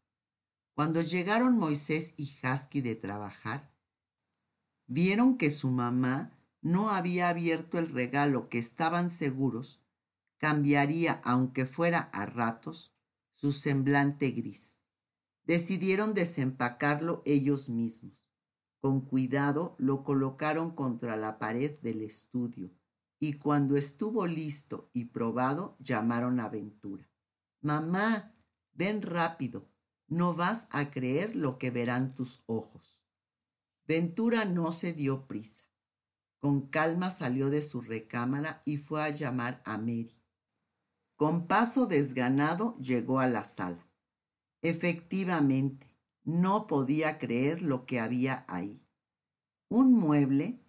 Cuando 0.74 1.02
llegaron 1.02 1.58
Moisés 1.58 2.14
y 2.16 2.34
Husky 2.42 2.80
de 2.80 2.96
trabajar, 2.96 3.70
vieron 4.88 5.38
que 5.38 5.52
su 5.52 5.70
mamá 5.70 6.32
no 6.62 6.90
había 6.90 7.30
abierto 7.30 7.78
el 7.78 7.90
regalo 7.90 8.50
que 8.50 8.60
estaban 8.60 9.10
seguros 9.10 9.84
cambiaría, 10.38 11.20
aunque 11.26 11.66
fuera 11.66 12.00
a 12.14 12.26
ratos, 12.26 12.96
su 13.34 13.52
semblante 13.52 14.32
gris. 14.32 14.80
Decidieron 15.44 16.14
desempacarlo 16.14 17.22
ellos 17.26 17.68
mismos. 17.68 18.14
Con 18.80 19.02
cuidado 19.02 19.76
lo 19.80 20.06
colocaron 20.06 20.72
contra 20.74 21.18
la 21.18 21.40
pared 21.40 21.78
del 21.82 22.02
estudio 22.04 22.72
y 23.20 23.34
cuando 23.34 23.76
estuvo 23.76 24.26
listo 24.26 24.90
y 24.94 25.06
probado 25.06 25.76
llamaron 25.80 26.40
a 26.40 26.50
Ventura. 26.50 27.10
Mamá, 27.62 28.34
ven 28.74 29.02
rápido, 29.02 29.70
no 30.08 30.34
vas 30.34 30.68
a 30.72 30.90
creer 30.90 31.36
lo 31.36 31.58
que 31.58 31.70
verán 31.70 32.16
tus 32.16 32.42
ojos. 32.46 33.04
Ventura 33.86 34.46
no 34.46 34.72
se 34.72 34.94
dio 34.94 35.28
prisa. 35.28 35.66
Con 36.40 36.68
calma 36.68 37.10
salió 37.10 37.50
de 37.50 37.62
su 37.62 37.82
recámara 37.82 38.62
y 38.64 38.78
fue 38.78 39.04
a 39.04 39.10
llamar 39.10 39.62
a 39.66 39.78
Mary. 39.78 40.24
Con 41.18 41.48
paso 41.48 41.86
desganado 41.86 42.78
llegó 42.78 43.20
a 43.20 43.28
la 43.28 43.44
sala. 43.44 43.86
Efectivamente, 44.62 45.88
no 46.24 46.68
podía 46.68 47.20
creer 47.20 47.62
lo 47.62 47.86
que 47.86 48.00
había 48.00 48.46
ahí. 48.48 48.82
Un 49.68 49.94
mueble 49.94 50.64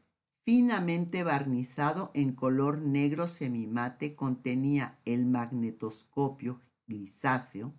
finamente 0.50 1.22
barnizado 1.22 2.10
en 2.12 2.32
color 2.32 2.80
negro 2.80 3.28
semimate 3.28 4.16
contenía 4.16 4.98
el 5.04 5.24
magnetoscopio 5.24 6.60
grisáceo 6.88 7.72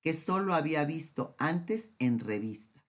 que 0.00 0.14
sólo 0.14 0.54
había 0.54 0.84
visto 0.84 1.34
antes 1.38 1.90
en 1.98 2.20
revistas. 2.20 2.84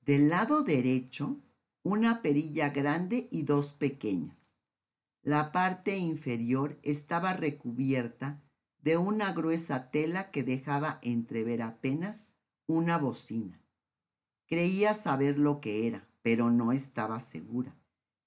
Del 0.00 0.30
lado 0.30 0.64
derecho, 0.64 1.38
una 1.84 2.22
perilla 2.22 2.70
grande 2.70 3.28
y 3.30 3.44
dos 3.44 3.72
pequeñas. 3.72 4.58
La 5.22 5.52
parte 5.52 5.98
inferior 5.98 6.76
estaba 6.82 7.34
recubierta 7.34 8.42
de 8.82 8.96
una 8.96 9.32
gruesa 9.32 9.92
tela 9.92 10.32
que 10.32 10.42
dejaba 10.42 10.98
entrever 11.02 11.62
apenas 11.62 12.32
una 12.66 12.98
bocina. 12.98 13.62
Creía 14.48 14.92
saber 14.94 15.38
lo 15.38 15.60
que 15.60 15.86
era, 15.86 16.08
pero 16.22 16.50
no 16.50 16.72
estaba 16.72 17.20
segura, 17.20 17.76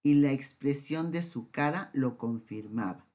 y 0.04 0.16
la 0.16 0.32
expresión 0.32 1.12
de 1.12 1.22
su 1.22 1.50
cara 1.50 1.90
lo 1.94 2.18
confirmaba. 2.18 3.08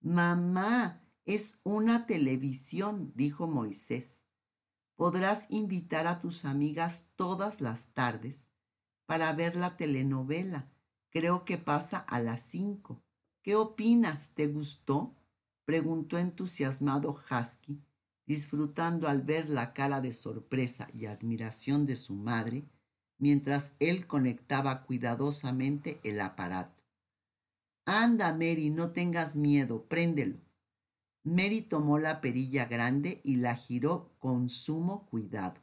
Mamá, 0.00 1.02
es 1.26 1.60
una 1.64 2.06
televisión, 2.06 3.12
dijo 3.14 3.46
Moisés. 3.46 4.24
Podrás 4.96 5.46
invitar 5.50 6.06
a 6.06 6.20
tus 6.20 6.44
amigas 6.44 7.10
todas 7.16 7.60
las 7.60 7.88
tardes 7.88 8.48
para 9.04 9.32
ver 9.32 9.56
la 9.56 9.76
telenovela. 9.76 10.70
Creo 11.10 11.44
que 11.44 11.58
pasa 11.58 11.98
a 11.98 12.20
las 12.20 12.42
cinco. 12.42 13.02
¿Qué 13.42 13.56
opinas? 13.56 14.30
¿Te 14.34 14.46
gustó? 14.46 15.14
preguntó 15.64 16.16
entusiasmado 16.18 17.14
Husky, 17.30 17.82
disfrutando 18.24 19.06
al 19.06 19.22
ver 19.22 19.50
la 19.50 19.74
cara 19.74 20.00
de 20.00 20.14
sorpresa 20.14 20.88
y 20.94 21.06
admiración 21.06 21.84
de 21.84 21.96
su 21.96 22.14
madre, 22.14 22.64
mientras 23.18 23.74
él 23.80 24.06
conectaba 24.06 24.82
cuidadosamente 24.84 26.00
el 26.02 26.20
aparato. 26.20 26.82
Anda, 27.84 28.32
Mary, 28.32 28.70
no 28.70 28.92
tengas 28.92 29.36
miedo, 29.36 29.84
préndelo. 29.84 30.38
Mary 31.24 31.62
tomó 31.62 31.98
la 31.98 32.20
perilla 32.20 32.66
grande 32.66 33.20
y 33.24 33.36
la 33.36 33.54
giró 33.56 34.14
con 34.18 34.48
sumo 34.48 35.06
cuidado. 35.06 35.60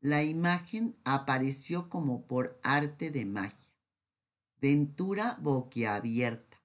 La 0.00 0.22
imagen 0.22 0.96
apareció 1.04 1.90
como 1.90 2.26
por 2.26 2.58
arte 2.62 3.10
de 3.10 3.26
magia. 3.26 3.74
Ventura 4.60 5.38
boquiabierta. 5.40 6.58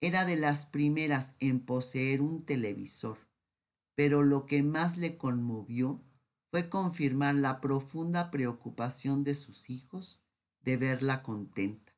Era 0.00 0.24
de 0.24 0.36
las 0.36 0.66
primeras 0.66 1.34
en 1.38 1.60
poseer 1.60 2.22
un 2.22 2.44
televisor, 2.44 3.18
pero 3.94 4.22
lo 4.22 4.46
que 4.46 4.62
más 4.62 4.96
le 4.96 5.16
conmovió 5.16 6.00
fue 6.52 6.68
confirmar 6.68 7.34
la 7.34 7.62
profunda 7.62 8.30
preocupación 8.30 9.24
de 9.24 9.34
sus 9.34 9.70
hijos 9.70 10.22
de 10.60 10.76
verla 10.76 11.22
contenta. 11.22 11.94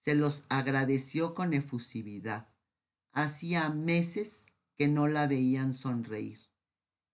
Se 0.00 0.16
los 0.16 0.46
agradeció 0.48 1.32
con 1.32 1.54
efusividad. 1.54 2.48
Hacía 3.12 3.68
meses 3.68 4.46
que 4.76 4.88
no 4.88 5.06
la 5.06 5.28
veían 5.28 5.74
sonreír. 5.74 6.40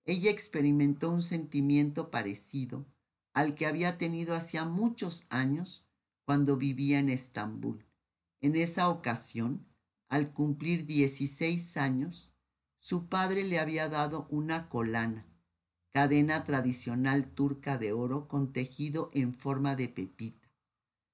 Ella 0.07 0.31
experimentó 0.31 1.11
un 1.11 1.21
sentimiento 1.21 2.11
parecido 2.11 2.87
al 3.35 3.55
que 3.55 3.67
había 3.67 3.99
tenido 3.99 4.35
hacía 4.35 4.65
muchos 4.65 5.27
años 5.29 5.87
cuando 6.25 6.57
vivía 6.57 6.99
en 6.99 7.11
Estambul. 7.11 7.85
En 8.41 8.57
esa 8.57 8.89
ocasión, 8.89 9.67
al 10.09 10.33
cumplir 10.33 10.87
16 10.87 11.77
años, 11.77 12.33
su 12.79 13.07
padre 13.11 13.45
le 13.45 13.59
había 13.59 13.91
dado 13.91 14.27
una 14.31 14.71
colana, 14.71 15.27
cadena 15.95 16.43
tradicional 16.43 17.25
turca 17.25 17.79
de 17.79 17.93
oro 17.93 18.27
con 18.27 18.53
tejido 18.53 19.11
en 19.15 19.33
forma 19.33 19.77
de 19.77 19.87
pepita. 19.89 20.51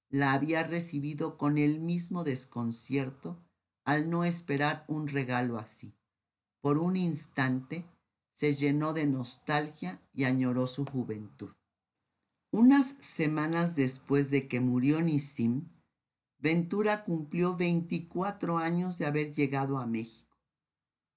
La 0.09 0.33
había 0.33 0.63
recibido 0.63 1.37
con 1.37 1.59
el 1.59 1.81
mismo 1.81 2.25
desconcierto 2.25 3.37
al 3.85 4.09
no 4.09 4.25
esperar 4.25 4.87
un 4.89 5.07
regalo 5.07 5.59
así. 5.59 5.93
Por 6.63 6.79
un 6.79 6.97
instante 6.97 7.85
se 8.33 8.55
llenó 8.55 8.95
de 8.95 9.07
nostalgia 9.07 10.01
y 10.15 10.25
añoró 10.25 10.67
su 10.67 10.87
juventud. 10.87 11.53
Unas 12.51 12.95
semanas 13.01 13.77
después 13.77 14.31
de 14.31 14.49
que 14.49 14.61
murió 14.61 15.03
Nisim, 15.03 15.69
Ventura 16.39 17.05
cumplió 17.05 17.55
24 17.55 18.57
años 18.57 18.97
de 18.97 19.05
haber 19.05 19.35
llegado 19.35 19.77
a 19.77 19.87
México, 19.87 20.30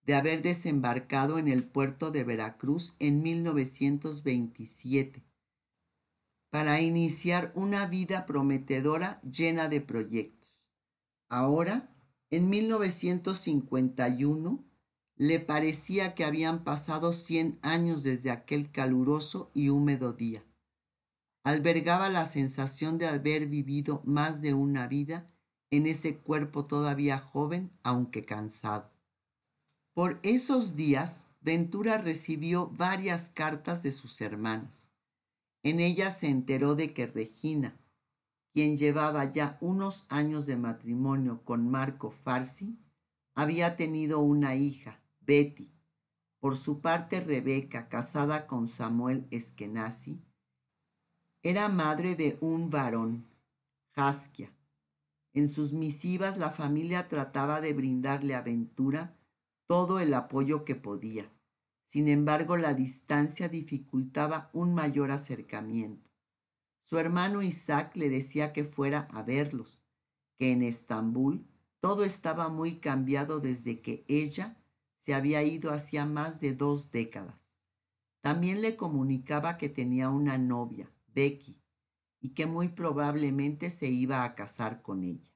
de 0.05 0.15
haber 0.15 0.41
desembarcado 0.41 1.39
en 1.39 1.47
el 1.47 1.63
puerto 1.63 2.11
de 2.11 2.23
Veracruz 2.23 2.95
en 2.99 3.21
1927, 3.21 5.23
para 6.49 6.81
iniciar 6.81 7.51
una 7.55 7.87
vida 7.87 8.25
prometedora 8.25 9.21
llena 9.21 9.69
de 9.69 9.81
proyectos. 9.81 10.55
Ahora, 11.29 11.89
en 12.29 12.49
1951, 12.49 14.63
le 15.15 15.39
parecía 15.39 16.15
que 16.15 16.25
habían 16.25 16.63
pasado 16.63 17.13
cien 17.13 17.59
años 17.61 18.03
desde 18.03 18.31
aquel 18.31 18.71
caluroso 18.71 19.51
y 19.53 19.69
húmedo 19.69 20.13
día. 20.13 20.43
Albergaba 21.43 22.09
la 22.09 22.25
sensación 22.25 22.97
de 22.97 23.07
haber 23.07 23.47
vivido 23.47 24.01
más 24.05 24.41
de 24.41 24.53
una 24.53 24.87
vida 24.87 25.29
en 25.71 25.87
ese 25.87 26.17
cuerpo 26.17 26.65
todavía 26.65 27.17
joven, 27.17 27.71
aunque 27.83 28.25
cansado. 28.25 28.92
Por 29.93 30.19
esos 30.23 30.75
días, 30.75 31.27
Ventura 31.41 31.99
recibió 31.99 32.67
varias 32.67 33.29
cartas 33.29 33.83
de 33.83 33.91
sus 33.91 34.21
hermanas. 34.21 34.91
En 35.61 35.79
ellas 35.79 36.17
se 36.17 36.27
enteró 36.27 36.73
de 36.73 36.93
que 36.93 37.05
Regina, 37.05 37.77
quien 38.53 38.75
llevaba 38.75 39.31
ya 39.31 39.57
unos 39.61 40.07
años 40.09 40.47
de 40.47 40.57
matrimonio 40.57 41.41
con 41.43 41.69
Marco 41.69 42.09
Farsi, 42.09 42.79
había 43.35 43.75
tenido 43.75 44.19
una 44.19 44.55
hija, 44.55 44.99
Betty. 45.21 45.71
Por 46.39 46.57
su 46.57 46.81
parte, 46.81 47.21
Rebeca, 47.21 47.87
casada 47.87 48.47
con 48.47 48.65
Samuel 48.65 49.27
Eskenazi, 49.29 50.21
era 51.43 51.69
madre 51.69 52.15
de 52.15 52.37
un 52.41 52.71
varón, 52.71 53.27
Haskia. 53.95 54.51
En 55.33 55.47
sus 55.47 55.71
misivas 55.71 56.37
la 56.37 56.49
familia 56.49 57.09
trataba 57.09 57.61
de 57.61 57.73
brindarle 57.73 58.33
a 58.33 58.41
Ventura 58.41 59.15
todo 59.73 59.99
el 59.99 60.13
apoyo 60.13 60.65
que 60.65 60.75
podía. 60.75 61.33
Sin 61.83 62.07
embargo, 62.07 62.57
la 62.57 62.75
distancia 62.75 63.49
dificultaba 63.49 64.51
un 64.53 64.75
mayor 64.75 65.09
acercamiento. 65.09 66.11
Su 66.79 66.99
hermano 66.99 67.41
Isaac 67.41 67.95
le 67.95 68.07
decía 68.07 68.53
que 68.53 68.65
fuera 68.65 69.07
a 69.11 69.23
verlos, 69.23 69.81
que 70.37 70.51
en 70.51 70.61
Estambul 70.61 71.47
todo 71.79 72.03
estaba 72.03 72.49
muy 72.49 72.81
cambiado 72.81 73.39
desde 73.39 73.81
que 73.81 74.05
ella 74.07 74.63
se 74.99 75.15
había 75.15 75.41
ido 75.41 75.71
hacía 75.71 76.05
más 76.05 76.39
de 76.39 76.53
dos 76.53 76.91
décadas. 76.91 77.57
También 78.21 78.61
le 78.61 78.75
comunicaba 78.75 79.57
que 79.57 79.69
tenía 79.69 80.11
una 80.11 80.37
novia, 80.37 80.91
Becky, 81.15 81.63
y 82.21 82.35
que 82.35 82.45
muy 82.45 82.69
probablemente 82.69 83.71
se 83.71 83.87
iba 83.87 84.23
a 84.23 84.35
casar 84.35 84.83
con 84.83 85.03
ella. 85.03 85.33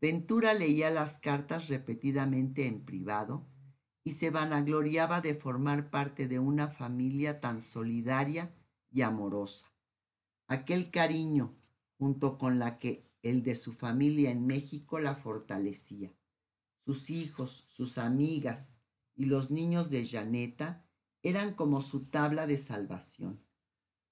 Ventura 0.00 0.54
leía 0.54 0.88
las 0.88 1.18
cartas 1.18 1.68
repetidamente 1.68 2.66
en 2.66 2.86
privado 2.86 3.49
y 4.10 4.12
se 4.12 4.30
vanagloriaba 4.30 5.20
de 5.20 5.36
formar 5.36 5.88
parte 5.88 6.26
de 6.26 6.40
una 6.40 6.66
familia 6.66 7.40
tan 7.40 7.60
solidaria 7.60 8.52
y 8.90 9.02
amorosa. 9.02 9.70
Aquel 10.48 10.90
cariño, 10.90 11.54
junto 11.96 12.36
con 12.36 12.58
la 12.58 12.80
que 12.80 13.08
el 13.22 13.44
de 13.44 13.54
su 13.54 13.72
familia 13.72 14.32
en 14.32 14.48
México 14.48 14.98
la 14.98 15.14
fortalecía. 15.14 16.12
Sus 16.84 17.08
hijos, 17.08 17.64
sus 17.68 17.98
amigas, 17.98 18.78
y 19.14 19.26
los 19.26 19.52
niños 19.52 19.90
de 19.90 20.04
Janeta 20.04 20.84
eran 21.22 21.54
como 21.54 21.80
su 21.80 22.06
tabla 22.06 22.48
de 22.48 22.58
salvación. 22.58 23.38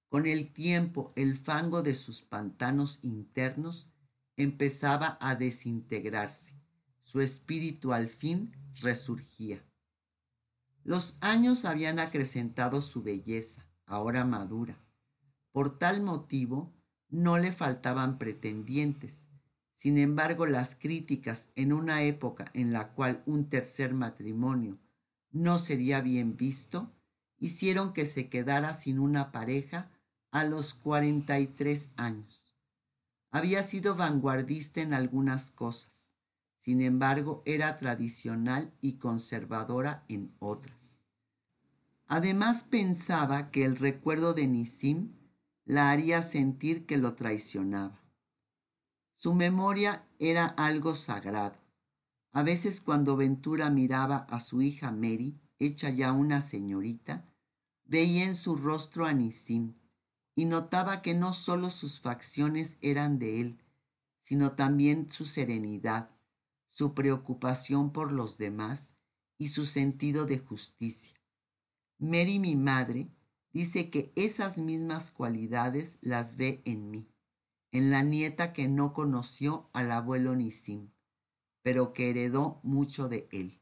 Con 0.07 0.27
el 0.27 0.53
tiempo, 0.53 1.11
el 1.17 1.35
fango 1.35 1.81
de 1.83 1.93
sus 1.93 2.21
pantanos 2.21 2.99
internos 3.03 3.91
empezaba 4.37 5.17
a 5.19 5.35
desintegrarse. 5.35 6.53
Su 7.01 7.19
espíritu 7.19 7.91
al 7.91 8.07
fin 8.07 8.55
resurgía. 8.75 9.61
Los 10.89 11.19
años 11.21 11.65
habían 11.65 11.99
acrecentado 11.99 12.81
su 12.81 13.03
belleza, 13.03 13.67
ahora 13.85 14.25
madura. 14.25 14.79
Por 15.51 15.77
tal 15.77 16.01
motivo, 16.01 16.73
no 17.09 17.37
le 17.37 17.51
faltaban 17.51 18.17
pretendientes. 18.17 19.27
Sin 19.71 19.99
embargo, 19.99 20.47
las 20.47 20.73
críticas 20.73 21.49
en 21.53 21.73
una 21.73 22.01
época 22.01 22.49
en 22.55 22.73
la 22.73 22.93
cual 22.93 23.21
un 23.27 23.49
tercer 23.49 23.93
matrimonio 23.93 24.79
no 25.29 25.59
sería 25.59 26.01
bien 26.01 26.35
visto, 26.35 26.91
hicieron 27.37 27.93
que 27.93 28.05
se 28.05 28.27
quedara 28.27 28.73
sin 28.73 28.97
una 28.97 29.31
pareja 29.31 29.91
a 30.31 30.43
los 30.43 30.73
43 30.73 31.91
años. 31.97 32.55
Había 33.29 33.61
sido 33.61 33.93
vanguardista 33.93 34.81
en 34.81 34.95
algunas 34.95 35.51
cosas, 35.51 36.08
sin 36.69 36.81
embargo 36.81 37.41
era 37.45 37.79
tradicional 37.79 38.71
y 38.79 38.99
conservadora 38.99 40.03
en 40.07 40.35
otras. 40.37 40.99
Además 42.05 42.61
pensaba 42.61 43.49
que 43.49 43.65
el 43.65 43.75
recuerdo 43.75 44.35
de 44.35 44.45
Nisim 44.45 45.13
la 45.65 45.89
haría 45.89 46.21
sentir 46.21 46.85
que 46.85 46.97
lo 46.97 47.15
traicionaba. 47.15 47.99
Su 49.15 49.33
memoria 49.33 50.03
era 50.19 50.45
algo 50.45 50.93
sagrado. 50.93 51.57
A 52.33 52.43
veces 52.43 52.81
cuando 52.81 53.17
Ventura 53.17 53.71
miraba 53.71 54.27
a 54.29 54.39
su 54.39 54.61
hija 54.61 54.91
Mary, 54.91 55.39
hecha 55.57 55.89
ya 55.89 56.11
una 56.11 56.39
señorita, 56.39 57.25
veía 57.85 58.25
en 58.25 58.35
su 58.35 58.55
rostro 58.55 59.07
a 59.07 59.13
Nisim 59.13 59.73
y 60.35 60.45
notaba 60.45 61.01
que 61.01 61.15
no 61.15 61.33
solo 61.33 61.71
sus 61.71 61.99
facciones 61.99 62.77
eran 62.81 63.17
de 63.17 63.41
él, 63.41 63.59
sino 64.21 64.51
también 64.51 65.09
su 65.09 65.25
serenidad, 65.25 66.11
su 66.69 66.93
preocupación 66.93 67.91
por 67.91 68.11
los 68.11 68.37
demás 68.37 68.93
y 69.37 69.47
su 69.47 69.65
sentido 69.65 70.25
de 70.25 70.39
justicia. 70.39 71.19
Mary, 71.97 72.39
mi 72.39 72.55
madre, 72.55 73.09
dice 73.51 73.89
que 73.89 74.11
esas 74.15 74.57
mismas 74.57 75.11
cualidades 75.11 75.97
las 76.01 76.35
ve 76.35 76.61
en 76.65 76.89
mí, 76.89 77.09
en 77.71 77.91
la 77.91 78.03
nieta 78.03 78.53
que 78.53 78.67
no 78.67 78.93
conoció 78.93 79.69
al 79.73 79.91
abuelo 79.91 80.35
Nisim, 80.35 80.91
pero 81.61 81.93
que 81.93 82.09
heredó 82.09 82.59
mucho 82.63 83.09
de 83.09 83.27
él. 83.31 83.61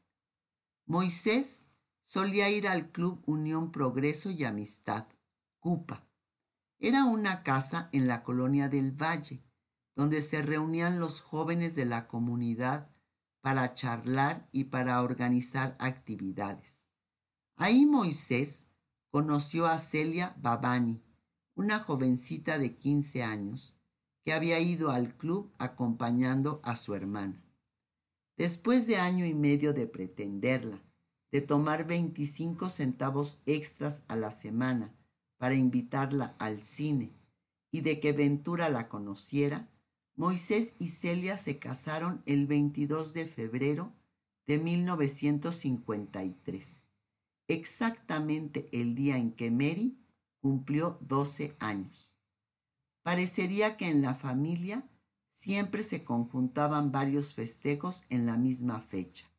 Moisés 0.86 1.70
solía 2.02 2.48
ir 2.48 2.68
al 2.68 2.90
Club 2.90 3.22
Unión 3.26 3.72
Progreso 3.72 4.30
y 4.30 4.44
Amistad, 4.44 5.06
CUPA. 5.60 6.06
Era 6.78 7.04
una 7.04 7.42
casa 7.42 7.88
en 7.92 8.06
la 8.06 8.22
colonia 8.22 8.68
del 8.68 8.92
Valle, 8.92 9.42
donde 9.96 10.22
se 10.22 10.42
reunían 10.42 11.00
los 11.00 11.20
jóvenes 11.20 11.74
de 11.74 11.84
la 11.84 12.06
comunidad 12.06 12.88
para 13.40 13.74
charlar 13.74 14.48
y 14.52 14.64
para 14.64 15.02
organizar 15.02 15.76
actividades. 15.78 16.86
Ahí 17.56 17.86
Moisés 17.86 18.66
conoció 19.10 19.66
a 19.66 19.78
Celia 19.78 20.36
Babani, 20.40 21.02
una 21.54 21.80
jovencita 21.80 22.58
de 22.58 22.76
15 22.76 23.22
años 23.22 23.76
que 24.24 24.32
había 24.32 24.60
ido 24.60 24.90
al 24.90 25.16
club 25.16 25.52
acompañando 25.58 26.60
a 26.62 26.76
su 26.76 26.94
hermana. 26.94 27.42
Después 28.36 28.86
de 28.86 28.98
año 28.98 29.26
y 29.26 29.34
medio 29.34 29.72
de 29.72 29.86
pretenderla, 29.86 30.78
de 31.32 31.40
tomar 31.40 31.86
25 31.86 32.68
centavos 32.68 33.42
extras 33.46 34.04
a 34.08 34.16
la 34.16 34.30
semana 34.30 34.94
para 35.36 35.54
invitarla 35.54 36.36
al 36.38 36.62
cine 36.62 37.12
y 37.70 37.80
de 37.80 38.00
que 38.00 38.12
Ventura 38.12 38.68
la 38.68 38.88
conociera, 38.88 39.68
Moisés 40.18 40.74
y 40.80 40.88
Celia 40.88 41.36
se 41.36 41.60
casaron 41.60 42.24
el 42.26 42.48
22 42.48 43.12
de 43.12 43.28
febrero 43.28 43.92
de 44.48 44.58
1953, 44.58 46.88
exactamente 47.46 48.68
el 48.72 48.96
día 48.96 49.16
en 49.16 49.30
que 49.30 49.52
Mary 49.52 49.96
cumplió 50.40 50.98
12 51.02 51.54
años. 51.60 52.18
Parecería 53.04 53.76
que 53.76 53.86
en 53.86 54.02
la 54.02 54.16
familia 54.16 54.90
siempre 55.30 55.84
se 55.84 56.02
conjuntaban 56.02 56.90
varios 56.90 57.32
festejos 57.32 58.02
en 58.08 58.26
la 58.26 58.36
misma 58.36 58.80
fecha, 58.80 59.30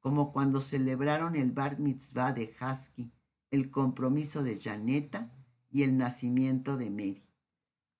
como 0.00 0.34
cuando 0.34 0.60
celebraron 0.60 1.34
el 1.34 1.52
bar 1.52 1.80
mitzvah 1.80 2.34
de 2.34 2.54
Husky, 2.60 3.10
el 3.50 3.70
compromiso 3.70 4.42
de 4.42 4.60
Janeta 4.60 5.32
y 5.70 5.82
el 5.82 5.96
nacimiento 5.96 6.76
de 6.76 6.90
Mary. 6.90 7.26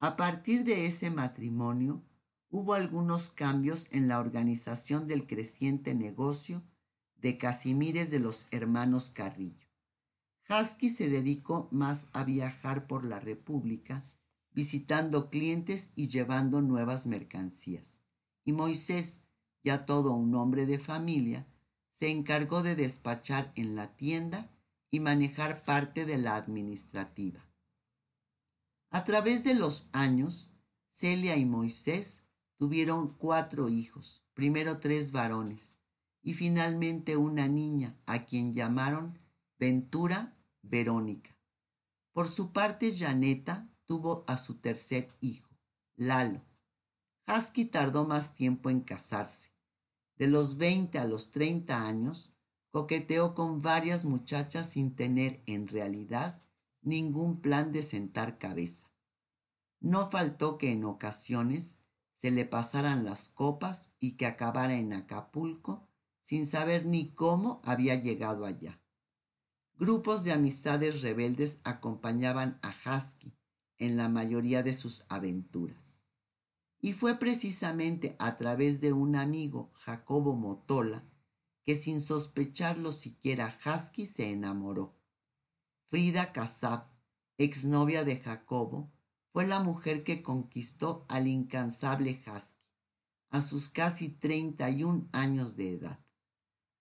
A 0.00 0.16
partir 0.16 0.64
de 0.64 0.84
ese 0.84 1.10
matrimonio, 1.10 2.04
hubo 2.50 2.74
algunos 2.74 3.30
cambios 3.30 3.86
en 3.92 4.08
la 4.08 4.18
organización 4.18 5.06
del 5.06 5.26
creciente 5.26 5.94
negocio 5.94 6.62
de 7.16 7.38
Casimires 7.38 8.10
de 8.10 8.18
los 8.18 8.46
hermanos 8.50 9.10
Carrillo. 9.10 9.68
Husky 10.48 10.90
se 10.90 11.08
dedicó 11.08 11.68
más 11.70 12.08
a 12.12 12.24
viajar 12.24 12.88
por 12.88 13.04
la 13.04 13.20
República, 13.20 14.04
visitando 14.52 15.30
clientes 15.30 15.92
y 15.94 16.08
llevando 16.08 16.60
nuevas 16.60 17.06
mercancías. 17.06 18.02
Y 18.44 18.52
Moisés, 18.52 19.22
ya 19.62 19.86
todo 19.86 20.12
un 20.12 20.34
hombre 20.34 20.66
de 20.66 20.80
familia, 20.80 21.46
se 21.92 22.08
encargó 22.08 22.64
de 22.64 22.74
despachar 22.74 23.52
en 23.54 23.76
la 23.76 23.94
tienda 23.94 24.50
y 24.90 24.98
manejar 24.98 25.62
parte 25.62 26.04
de 26.04 26.18
la 26.18 26.34
administrativa. 26.34 27.46
A 28.90 29.04
través 29.04 29.44
de 29.44 29.54
los 29.54 29.88
años, 29.92 30.50
Celia 30.88 31.36
y 31.36 31.44
Moisés 31.44 32.24
Tuvieron 32.60 33.14
cuatro 33.14 33.70
hijos, 33.70 34.22
primero 34.34 34.80
tres 34.80 35.12
varones 35.12 35.78
y 36.20 36.34
finalmente 36.34 37.16
una 37.16 37.48
niña 37.48 37.98
a 38.04 38.26
quien 38.26 38.52
llamaron 38.52 39.18
Ventura 39.58 40.36
Verónica. 40.60 41.34
Por 42.12 42.28
su 42.28 42.52
parte, 42.52 42.94
Janeta 42.94 43.70
tuvo 43.86 44.24
a 44.26 44.36
su 44.36 44.56
tercer 44.56 45.08
hijo, 45.22 45.48
Lalo. 45.96 46.42
Husky 47.26 47.64
tardó 47.64 48.04
más 48.04 48.34
tiempo 48.34 48.68
en 48.68 48.82
casarse. 48.82 49.54
De 50.16 50.26
los 50.26 50.58
20 50.58 50.98
a 50.98 51.06
los 51.06 51.30
30 51.30 51.86
años, 51.86 52.34
coqueteó 52.68 53.34
con 53.34 53.62
varias 53.62 54.04
muchachas 54.04 54.68
sin 54.68 54.94
tener 54.94 55.42
en 55.46 55.66
realidad 55.66 56.42
ningún 56.82 57.40
plan 57.40 57.72
de 57.72 57.82
sentar 57.82 58.36
cabeza. 58.36 58.90
No 59.80 60.10
faltó 60.10 60.58
que 60.58 60.72
en 60.72 60.84
ocasiones 60.84 61.78
se 62.20 62.30
le 62.30 62.44
pasaran 62.44 63.06
las 63.06 63.30
copas 63.30 63.94
y 63.98 64.18
que 64.18 64.26
acabara 64.26 64.74
en 64.74 64.92
Acapulco 64.92 65.88
sin 66.20 66.44
saber 66.44 66.84
ni 66.84 67.14
cómo 67.14 67.62
había 67.64 67.94
llegado 67.94 68.44
allá. 68.44 68.78
Grupos 69.78 70.22
de 70.22 70.32
amistades 70.32 71.00
rebeldes 71.00 71.60
acompañaban 71.64 72.60
a 72.60 72.74
Husky 72.74 73.32
en 73.78 73.96
la 73.96 74.10
mayoría 74.10 74.62
de 74.62 74.74
sus 74.74 75.06
aventuras. 75.08 76.02
Y 76.78 76.92
fue 76.92 77.18
precisamente 77.18 78.16
a 78.18 78.36
través 78.36 78.82
de 78.82 78.92
un 78.92 79.16
amigo, 79.16 79.70
Jacobo 79.72 80.36
Motola, 80.36 81.02
que 81.64 81.74
sin 81.74 82.02
sospecharlo 82.02 82.92
siquiera 82.92 83.50
Husky 83.64 84.04
se 84.04 84.30
enamoró. 84.30 84.94
Frida 85.88 86.34
Casab, 86.34 86.84
exnovia 87.38 88.04
de 88.04 88.18
Jacobo, 88.18 88.92
fue 89.32 89.46
la 89.46 89.60
mujer 89.60 90.04
que 90.04 90.22
conquistó 90.22 91.04
al 91.08 91.26
incansable 91.26 92.22
Husky 92.26 92.60
a 93.30 93.40
sus 93.40 93.68
casi 93.68 94.08
31 94.08 95.08
años 95.12 95.56
de 95.56 95.74
edad. 95.74 96.00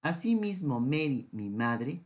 Asimismo, 0.01 0.79
Mary, 0.79 1.29
mi 1.31 1.49
madre, 1.49 2.03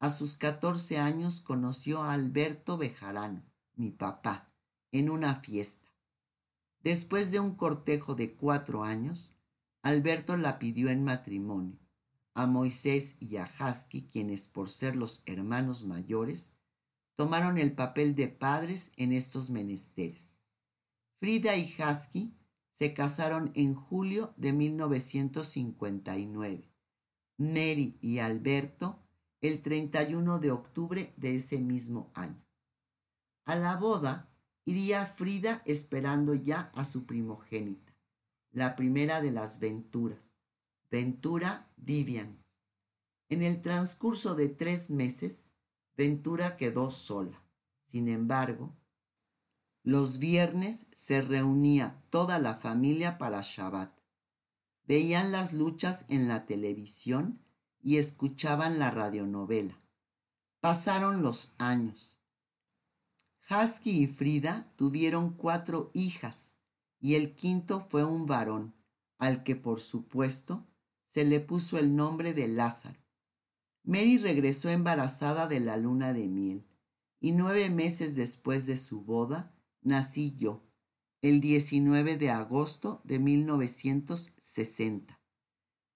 a 0.00 0.10
sus 0.10 0.36
14 0.36 0.98
años 0.98 1.40
conoció 1.40 2.02
a 2.02 2.12
Alberto 2.12 2.76
Bejarano, 2.76 3.42
mi 3.76 3.90
papá, 3.90 4.52
en 4.90 5.10
una 5.10 5.36
fiesta. 5.36 5.88
Después 6.80 7.30
de 7.30 7.40
un 7.40 7.54
cortejo 7.54 8.14
de 8.14 8.34
cuatro 8.34 8.82
años, 8.82 9.32
Alberto 9.82 10.36
la 10.36 10.58
pidió 10.58 10.90
en 10.90 11.04
matrimonio 11.04 11.78
a 12.34 12.46
Moisés 12.46 13.16
y 13.20 13.36
a 13.36 13.48
Husky, 13.48 14.08
quienes 14.10 14.48
por 14.48 14.68
ser 14.68 14.96
los 14.96 15.22
hermanos 15.24 15.84
mayores 15.84 16.52
tomaron 17.16 17.58
el 17.58 17.72
papel 17.72 18.14
de 18.14 18.28
padres 18.28 18.92
en 18.96 19.12
estos 19.12 19.50
menesteres. 19.50 20.36
Frida 21.20 21.56
y 21.56 21.74
Husky 21.78 22.36
se 22.70 22.92
casaron 22.92 23.52
en 23.54 23.74
julio 23.74 24.34
de 24.36 24.52
1959. 24.52 26.70
Mary 27.38 27.96
y 28.00 28.18
Alberto 28.18 29.00
el 29.40 29.62
31 29.62 30.38
de 30.38 30.50
octubre 30.50 31.14
de 31.16 31.36
ese 31.36 31.58
mismo 31.58 32.10
año. 32.14 32.44
A 33.44 33.56
la 33.56 33.76
boda 33.76 34.30
iría 34.64 35.04
Frida 35.04 35.62
esperando 35.66 36.34
ya 36.34 36.70
a 36.74 36.84
su 36.84 37.04
primogénita, 37.04 37.94
la 38.52 38.74
primera 38.74 39.20
de 39.20 39.32
las 39.32 39.60
Venturas, 39.60 40.30
Ventura 40.90 41.68
Vivian. 41.76 42.42
En 43.28 43.42
el 43.42 43.60
transcurso 43.60 44.34
de 44.34 44.48
tres 44.48 44.90
meses, 44.90 45.50
Ventura 45.96 46.56
quedó 46.56 46.90
sola. 46.90 47.42
Sin 47.84 48.08
embargo, 48.08 48.74
Los 49.84 50.18
viernes 50.18 50.86
se 50.94 51.20
reunía 51.20 52.02
toda 52.08 52.38
la 52.38 52.54
familia 52.54 53.18
para 53.18 53.42
Shabbat. 53.42 53.92
Veían 54.86 55.30
las 55.30 55.52
luchas 55.52 56.06
en 56.08 56.26
la 56.26 56.46
televisión 56.46 57.44
y 57.82 57.98
escuchaban 57.98 58.78
la 58.78 58.90
radionovela. 58.90 59.78
Pasaron 60.60 61.22
los 61.22 61.54
años. 61.58 62.18
Husky 63.50 64.04
y 64.04 64.06
Frida 64.06 64.72
tuvieron 64.76 65.34
cuatro 65.34 65.90
hijas 65.92 66.56
y 66.98 67.16
el 67.16 67.34
quinto 67.34 67.80
fue 67.90 68.04
un 68.04 68.24
varón, 68.24 68.74
al 69.18 69.44
que 69.44 69.54
por 69.54 69.82
supuesto 69.82 70.66
se 71.04 71.26
le 71.26 71.40
puso 71.40 71.78
el 71.78 71.94
nombre 71.94 72.32
de 72.32 72.48
Lázaro. 72.48 73.03
Mary 73.84 74.16
regresó 74.16 74.70
embarazada 74.70 75.46
de 75.46 75.60
la 75.60 75.76
luna 75.76 76.14
de 76.14 76.26
miel 76.26 76.66
y 77.20 77.32
nueve 77.32 77.68
meses 77.68 78.16
después 78.16 78.64
de 78.64 78.78
su 78.78 79.02
boda 79.02 79.54
nací 79.82 80.34
yo, 80.36 80.64
el 81.20 81.40
19 81.40 82.16
de 82.16 82.30
agosto 82.30 83.02
de 83.04 83.18
1960. 83.18 85.20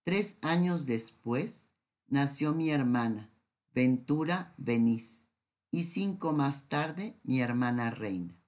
Tres 0.04 0.36
años 0.42 0.84
después 0.84 1.66
nació 2.06 2.54
mi 2.54 2.70
hermana, 2.70 3.32
Ventura 3.74 4.54
Beniz, 4.58 5.24
y 5.70 5.84
cinco 5.84 6.32
más 6.32 6.68
tarde 6.68 7.18
mi 7.22 7.40
hermana 7.40 7.90
Reina. 7.90 8.38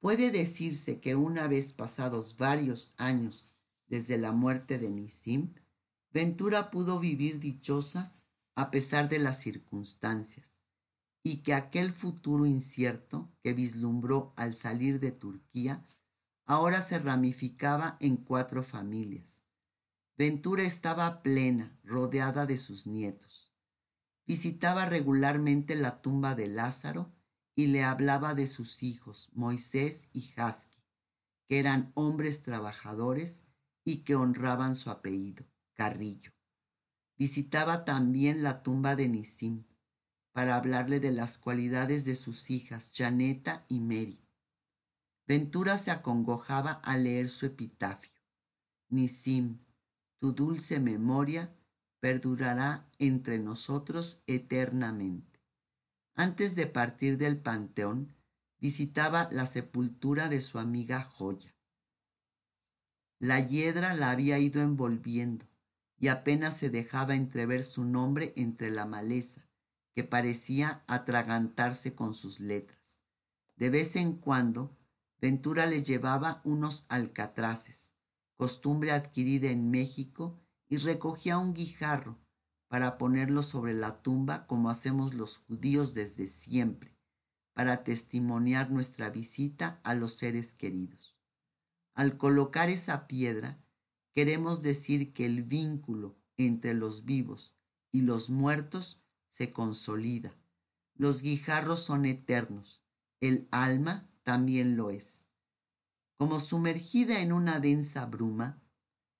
Puede 0.00 0.32
decirse 0.32 1.00
que 1.00 1.14
una 1.14 1.46
vez 1.46 1.72
pasados 1.72 2.36
varios 2.36 2.94
años 2.96 3.54
desde 3.86 4.18
la 4.18 4.32
muerte 4.32 4.78
de 4.78 4.90
Nisim, 4.90 5.54
Ventura 6.12 6.72
pudo 6.72 6.98
vivir 6.98 7.38
dichosa 7.38 8.19
a 8.60 8.70
pesar 8.70 9.08
de 9.08 9.18
las 9.18 9.40
circunstancias, 9.40 10.60
y 11.22 11.38
que 11.38 11.54
aquel 11.54 11.92
futuro 11.92 12.44
incierto 12.44 13.32
que 13.42 13.54
vislumbró 13.54 14.34
al 14.36 14.52
salir 14.52 15.00
de 15.00 15.12
Turquía 15.12 15.86
ahora 16.44 16.82
se 16.82 16.98
ramificaba 16.98 17.96
en 18.00 18.18
cuatro 18.18 18.62
familias. 18.62 19.46
Ventura 20.18 20.62
estaba 20.62 21.22
plena, 21.22 21.78
rodeada 21.84 22.44
de 22.44 22.58
sus 22.58 22.86
nietos. 22.86 23.50
Visitaba 24.26 24.84
regularmente 24.84 25.74
la 25.74 26.02
tumba 26.02 26.34
de 26.34 26.48
Lázaro 26.48 27.14
y 27.56 27.68
le 27.68 27.82
hablaba 27.82 28.34
de 28.34 28.46
sus 28.46 28.82
hijos, 28.82 29.30
Moisés 29.32 30.08
y 30.12 30.22
Jasqui, 30.22 30.82
que 31.48 31.58
eran 31.58 31.92
hombres 31.94 32.42
trabajadores 32.42 33.44
y 33.84 34.04
que 34.04 34.16
honraban 34.16 34.74
su 34.74 34.90
apellido, 34.90 35.46
Carrillo. 35.72 36.32
Visitaba 37.20 37.84
también 37.84 38.42
la 38.42 38.62
tumba 38.62 38.96
de 38.96 39.06
Nisim 39.06 39.64
para 40.32 40.56
hablarle 40.56 41.00
de 41.00 41.12
las 41.12 41.36
cualidades 41.36 42.06
de 42.06 42.14
sus 42.14 42.48
hijas, 42.48 42.90
Janeta 42.94 43.66
y 43.68 43.78
Mary. 43.78 44.18
Ventura 45.26 45.76
se 45.76 45.90
acongojaba 45.90 46.72
al 46.82 47.04
leer 47.04 47.28
su 47.28 47.44
epitafio. 47.44 48.22
Nisim, 48.88 49.58
tu 50.18 50.32
dulce 50.32 50.80
memoria 50.80 51.54
perdurará 52.00 52.88
entre 52.98 53.38
nosotros 53.38 54.22
eternamente. 54.26 55.42
Antes 56.14 56.54
de 56.54 56.68
partir 56.68 57.18
del 57.18 57.36
panteón, 57.36 58.14
visitaba 58.58 59.28
la 59.30 59.44
sepultura 59.44 60.30
de 60.30 60.40
su 60.40 60.58
amiga 60.58 61.02
Joya. 61.02 61.54
La 63.18 63.40
hiedra 63.40 63.92
la 63.92 64.10
había 64.10 64.38
ido 64.38 64.62
envolviendo 64.62 65.49
y 66.00 66.08
apenas 66.08 66.56
se 66.56 66.70
dejaba 66.70 67.14
entrever 67.14 67.62
su 67.62 67.84
nombre 67.84 68.32
entre 68.34 68.70
la 68.70 68.86
maleza, 68.86 69.46
que 69.94 70.02
parecía 70.02 70.82
atragantarse 70.86 71.94
con 71.94 72.14
sus 72.14 72.40
letras. 72.40 72.98
De 73.56 73.68
vez 73.68 73.94
en 73.96 74.14
cuando, 74.14 74.76
Ventura 75.20 75.66
le 75.66 75.82
llevaba 75.82 76.40
unos 76.44 76.86
alcatraces, 76.88 77.92
costumbre 78.36 78.92
adquirida 78.92 79.50
en 79.50 79.70
México, 79.70 80.40
y 80.70 80.78
recogía 80.78 81.36
un 81.36 81.52
guijarro 81.52 82.18
para 82.68 82.96
ponerlo 82.96 83.42
sobre 83.42 83.74
la 83.74 84.00
tumba 84.00 84.46
como 84.46 84.70
hacemos 84.70 85.12
los 85.12 85.38
judíos 85.38 85.92
desde 85.92 86.28
siempre, 86.28 86.96
para 87.52 87.84
testimoniar 87.84 88.70
nuestra 88.70 89.10
visita 89.10 89.80
a 89.82 89.94
los 89.94 90.14
seres 90.14 90.54
queridos. 90.54 91.18
Al 91.92 92.16
colocar 92.16 92.70
esa 92.70 93.06
piedra, 93.08 93.58
queremos 94.12 94.62
decir 94.62 95.12
que 95.12 95.26
el 95.26 95.42
vínculo 95.42 96.16
entre 96.36 96.74
los 96.74 97.04
vivos 97.04 97.56
y 97.90 98.02
los 98.02 98.30
muertos 98.30 99.02
se 99.28 99.52
consolida. 99.52 100.36
Los 100.94 101.22
guijarros 101.22 101.80
son 101.80 102.04
eternos, 102.06 102.82
el 103.20 103.48
alma 103.50 104.10
también 104.22 104.76
lo 104.76 104.90
es. 104.90 105.26
Como 106.16 106.38
sumergida 106.40 107.20
en 107.20 107.32
una 107.32 107.60
densa 107.60 108.04
bruma, 108.06 108.62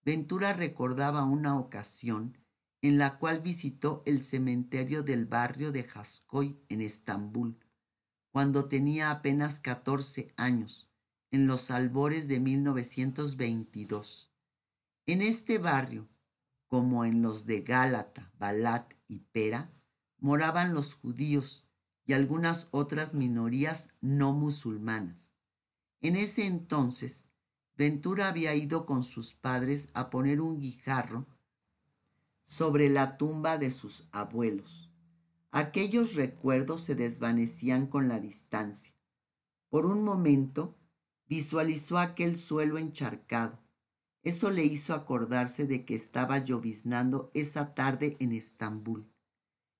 Ventura 0.05 0.53
recordaba 0.53 1.25
una 1.25 1.59
ocasión 1.59 2.39
en 2.83 2.99
la 2.99 3.19
cual 3.19 3.41
visitó 3.41 4.03
el 4.07 4.23
cementerio 4.23 5.03
del 5.03 5.27
barrio 5.27 5.73
de 5.73 5.85
Jaskoy 5.85 6.59
en 6.69 6.81
Estambul, 6.81 7.59
cuando 8.31 8.67
tenía 8.67 9.11
apenas 9.11 9.61
14 9.61 10.33
años, 10.37 10.91
en 11.31 11.47
los 11.47 11.71
albores 11.71 12.29
de 12.29 12.41
1922. 12.41 14.30
En 15.07 15.23
este 15.23 15.59
barrio, 15.59 16.09
como 16.67 17.05
en 17.05 17.23
los 17.23 17.47
de 17.47 17.63
Gálata, 17.63 18.31
Balat 18.39 18.95
y 19.09 19.21
Pera, 19.33 19.73
moraban 20.19 20.75
los 20.75 20.95
judíos 20.95 21.67
y 22.07 22.13
algunas 22.13 22.69
otras 22.71 23.15
minorías 23.15 23.89
no 24.01 24.33
musulmanas. 24.33 25.35
En 26.01 26.17
ese 26.17 26.47
entonces, 26.47 27.29
Ventura 27.77 28.29
había 28.29 28.55
ido 28.55 28.85
con 28.85 29.03
sus 29.03 29.35
padres 29.35 29.89
a 29.95 30.11
poner 30.11 30.41
un 30.41 30.61
guijarro 30.61 31.27
sobre 32.45 32.89
la 32.89 33.17
tumba 33.17 33.59
de 33.59 33.71
sus 33.71 34.07
abuelos. 34.13 34.91
Aquellos 35.51 36.15
recuerdos 36.15 36.83
se 36.83 36.95
desvanecían 36.95 37.87
con 37.87 38.07
la 38.09 38.21
distancia. 38.21 38.95
Por 39.69 39.87
un 39.87 40.05
momento 40.05 40.77
visualizó 41.27 41.99
aquel 41.99 42.37
suelo 42.37 42.77
encharcado, 42.77 43.59
eso 44.23 44.51
le 44.51 44.65
hizo 44.65 44.95
acordarse 44.95 45.67
de 45.67 45.85
que 45.85 45.95
estaba 45.95 46.39
lloviznando 46.39 47.31
esa 47.35 47.75
tarde 47.75 48.17
en 48.21 48.33
Estambul. 48.33 49.11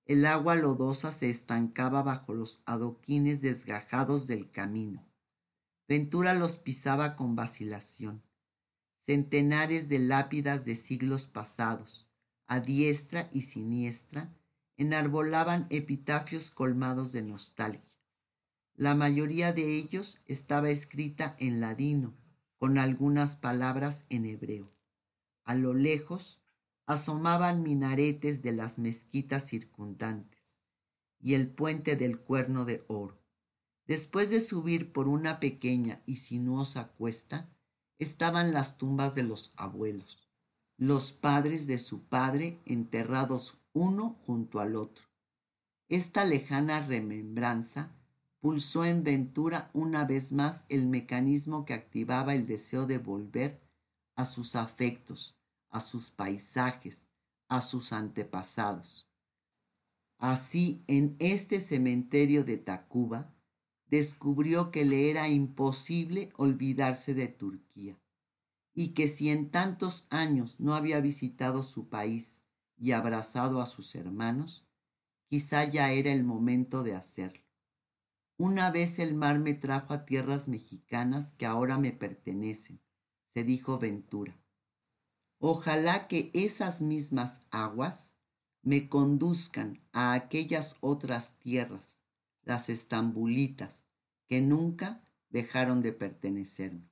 El 0.07 0.25
agua 0.27 0.55
lodosa 0.55 1.13
se 1.13 1.31
estancaba 1.31 2.03
bajo 2.03 2.35
los 2.35 2.63
adoquines 2.65 3.43
desgajados 3.43 4.27
del 4.27 4.51
camino. 4.51 5.07
Ventura 5.87 6.35
los 6.35 6.57
pisaba 6.57 7.17
con 7.17 7.37
vacilación. 7.37 8.23
Centenares 8.97 9.89
de 9.89 9.99
lápidas 9.99 10.65
de 10.65 10.75
siglos 10.75 11.27
pasados, 11.27 12.09
a 12.47 12.61
diestra 12.61 13.29
y 13.33 13.43
siniestra, 13.43 14.35
enarbolaban 14.77 15.67
epitafios 15.71 16.51
colmados 16.51 17.13
de 17.13 17.23
nostalgia. 17.23 17.99
La 18.75 18.95
mayoría 18.95 19.53
de 19.53 19.77
ellos 19.77 20.21
estaba 20.27 20.71
escrita 20.71 21.37
en 21.39 21.61
ladino, 21.61 22.15
con 22.61 22.77
algunas 22.77 23.37
palabras 23.37 24.05
en 24.11 24.27
hebreo. 24.27 24.71
A 25.45 25.55
lo 25.55 25.73
lejos 25.73 26.43
asomaban 26.85 27.63
minaretes 27.63 28.43
de 28.43 28.53
las 28.53 28.79
mezquitas 28.79 29.49
circundantes 29.49 30.59
y 31.19 31.33
el 31.33 31.49
puente 31.49 31.97
del 31.97 32.19
cuerno 32.19 32.67
de 32.67 32.85
oro. 32.87 33.19
Después 33.87 34.29
de 34.29 34.41
subir 34.41 34.93
por 34.93 35.09
una 35.09 35.41
pequeña 35.41 36.03
y 36.05 36.17
sinuosa 36.17 36.89
cuesta, 36.89 37.49
estaban 37.99 38.53
las 38.53 38.77
tumbas 38.77 39.15
de 39.15 39.23
los 39.23 39.55
abuelos, 39.57 40.29
los 40.77 41.13
padres 41.13 41.67
de 41.67 41.79
su 41.79 42.03
padre 42.03 42.61
enterrados 42.67 43.57
uno 43.73 44.19
junto 44.27 44.61
al 44.61 44.77
otro. 44.77 45.07
Esta 45.89 46.27
lejana 46.27 46.87
remembranza 46.87 47.97
pulsó 48.41 48.85
en 48.85 49.05
Ventura 49.05 49.71
una 49.75 50.05
vez 50.05 50.33
más 50.33 50.65
el 50.69 50.87
mecanismo 50.87 51.65
que 51.65 51.75
activaba 51.75 52.35
el 52.35 52.47
deseo 52.47 52.87
de 52.87 52.99
volver 52.99 53.61
a 54.17 54.25
sus 54.25 54.57
afectos, 54.57 55.37
a 55.69 55.81
sus 55.81 56.11
paisajes, 56.11 57.07
a 57.49 57.61
sus 57.61 57.93
antepasados. 57.93 59.07
Así, 60.19 60.83
en 60.87 61.17
este 61.19 61.61
cementerio 61.61 62.45
de 62.45 62.59
Tacuba, 62.59 63.35
descubrió 63.87 64.71
que 64.71 64.85
le 64.85 65.11
era 65.11 65.29
imposible 65.29 66.31
olvidarse 66.37 67.15
de 67.15 67.29
Turquía 67.29 67.99
y 68.73 68.89
que 68.89 69.09
si 69.09 69.31
en 69.31 69.51
tantos 69.51 70.07
años 70.11 70.61
no 70.61 70.75
había 70.75 71.01
visitado 71.01 71.63
su 71.63 71.89
país 71.89 72.41
y 72.77 72.93
abrazado 72.93 73.61
a 73.61 73.67
sus 73.67 73.95
hermanos, 73.95 74.67
quizá 75.27 75.65
ya 75.65 75.93
era 75.93 76.13
el 76.13 76.25
momento 76.25 76.83
de 76.83 76.95
hacerlo. 76.95 77.50
Una 78.43 78.71
vez 78.71 78.99
el 78.99 79.15
mar 79.15 79.39
me 79.39 79.53
trajo 79.53 79.93
a 79.93 80.07
tierras 80.07 80.49
mexicanas 80.49 81.35
que 81.35 81.45
ahora 81.45 81.77
me 81.77 81.93
pertenecen, 81.93 82.81
se 83.27 83.45
dijo 83.45 83.79
Ventura. 83.79 84.35
Ojalá 85.39 86.09
que 86.09 86.31
esas 86.33 86.81
mismas 86.81 87.43
aguas 87.51 88.15
me 88.63 88.89
conduzcan 88.89 89.83
a 89.93 90.15
aquellas 90.15 90.79
otras 90.81 91.39
tierras, 91.39 92.01
las 92.43 92.71
estambulitas, 92.71 93.85
que 94.27 94.41
nunca 94.41 95.05
dejaron 95.29 95.83
de 95.83 95.93
pertenecerme. 95.93 96.90